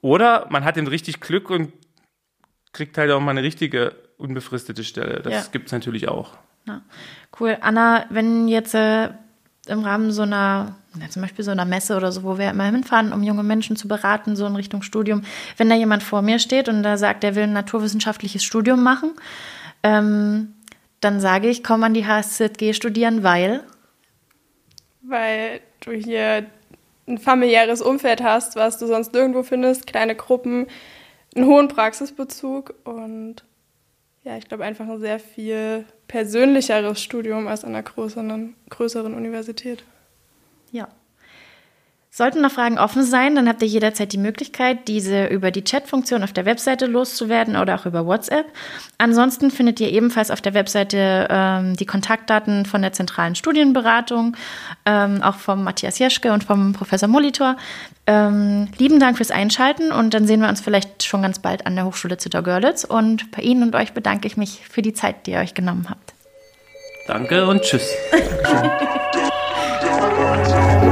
Oder 0.00 0.46
man 0.50 0.64
hat 0.64 0.76
eben 0.76 0.88
richtig 0.88 1.20
Glück 1.20 1.50
und 1.50 1.72
kriegt 2.72 2.98
halt 2.98 3.10
auch 3.12 3.20
mal 3.20 3.30
eine 3.30 3.42
richtige 3.44 3.94
unbefristete 4.18 4.82
Stelle. 4.82 5.20
Das 5.22 5.32
Ja. 5.32 5.42
gibt's 5.52 5.70
natürlich 5.72 6.08
auch. 6.08 6.36
Ja. 6.66 6.82
Cool. 7.38 7.56
Anna, 7.60 8.06
wenn 8.10 8.48
jetzt 8.48 8.74
äh, 8.74 9.10
im 9.68 9.80
Rahmen 9.80 10.12
so 10.12 10.22
einer, 10.22 10.76
ja, 11.00 11.08
zum 11.08 11.22
Beispiel 11.22 11.44
so 11.44 11.50
einer 11.50 11.64
Messe 11.64 11.96
oder 11.96 12.12
so, 12.12 12.22
wo 12.22 12.38
wir 12.38 12.50
immer 12.50 12.64
hinfahren, 12.64 13.12
um 13.12 13.22
junge 13.22 13.42
Menschen 13.42 13.76
zu 13.76 13.88
beraten, 13.88 14.36
so 14.36 14.46
in 14.46 14.56
Richtung 14.56 14.82
Studium, 14.82 15.22
wenn 15.56 15.68
da 15.68 15.74
jemand 15.74 16.02
vor 16.02 16.22
mir 16.22 16.38
steht 16.38 16.68
und 16.68 16.82
da 16.82 16.96
sagt, 16.96 17.24
er 17.24 17.34
will 17.34 17.44
ein 17.44 17.52
naturwissenschaftliches 17.52 18.44
Studium 18.44 18.82
machen, 18.82 19.12
ähm, 19.82 20.54
dann 21.00 21.20
sage 21.20 21.48
ich, 21.48 21.62
komm 21.62 21.82
an 21.82 21.94
die 21.94 22.06
HSZG 22.06 22.72
studieren, 22.72 23.22
weil. 23.22 23.62
Weil 25.02 25.60
du 25.80 25.92
hier 25.92 26.46
ein 27.06 27.18
familiäres 27.18 27.82
Umfeld 27.82 28.22
hast, 28.22 28.56
was 28.56 28.78
du 28.78 28.86
sonst 28.86 29.12
nirgendwo 29.12 29.42
findest, 29.42 29.86
kleine 29.86 30.14
Gruppen, 30.14 30.66
einen 31.36 31.46
hohen 31.46 31.68
Praxisbezug 31.68 32.74
und 32.84 33.44
ja, 34.24 34.38
ich 34.38 34.48
glaube 34.48 34.64
einfach 34.64 34.88
ein 34.88 35.00
sehr 35.00 35.20
viel 35.20 35.84
persönlicheres 36.08 37.00
Studium 37.00 37.46
als 37.46 37.62
an 37.62 37.74
einer 37.74 37.82
größeren, 37.82 38.56
größeren 38.70 39.14
Universität. 39.14 39.84
Ja. 40.72 40.88
Sollten 42.16 42.42
noch 42.42 42.52
Fragen 42.52 42.78
offen 42.78 43.02
sein, 43.02 43.34
dann 43.34 43.48
habt 43.48 43.60
ihr 43.60 43.66
jederzeit 43.66 44.12
die 44.12 44.18
Möglichkeit, 44.18 44.86
diese 44.86 45.26
über 45.26 45.50
die 45.50 45.64
Chatfunktion 45.64 46.22
auf 46.22 46.32
der 46.32 46.44
Webseite 46.44 46.86
loszuwerden 46.86 47.56
oder 47.56 47.74
auch 47.74 47.86
über 47.86 48.06
WhatsApp. 48.06 48.46
Ansonsten 48.98 49.50
findet 49.50 49.80
ihr 49.80 49.90
ebenfalls 49.90 50.30
auf 50.30 50.40
der 50.40 50.54
Webseite 50.54 51.26
ähm, 51.28 51.74
die 51.74 51.86
Kontaktdaten 51.86 52.66
von 52.66 52.82
der 52.82 52.92
zentralen 52.92 53.34
Studienberatung, 53.34 54.36
ähm, 54.86 55.22
auch 55.22 55.34
vom 55.34 55.64
Matthias 55.64 55.98
Jeschke 55.98 56.32
und 56.32 56.44
vom 56.44 56.72
Professor 56.72 57.08
Molitor. 57.08 57.56
Ähm, 58.06 58.68
lieben 58.78 59.00
Dank 59.00 59.16
fürs 59.16 59.32
Einschalten 59.32 59.90
und 59.90 60.14
dann 60.14 60.28
sehen 60.28 60.40
wir 60.40 60.48
uns 60.48 60.60
vielleicht 60.60 61.02
schon 61.02 61.22
ganz 61.22 61.40
bald 61.40 61.66
an 61.66 61.74
der 61.74 61.84
Hochschule 61.84 62.16
Zittau-Görlitz. 62.16 62.84
Und 62.84 63.28
bei 63.32 63.42
Ihnen 63.42 63.64
und 63.64 63.74
euch 63.74 63.92
bedanke 63.92 64.28
ich 64.28 64.36
mich 64.36 64.60
für 64.70 64.82
die 64.82 64.94
Zeit, 64.94 65.26
die 65.26 65.32
ihr 65.32 65.40
euch 65.40 65.54
genommen 65.54 65.88
habt. 65.90 66.14
Danke 67.08 67.44
und 67.48 67.62
tschüss. 67.62 67.90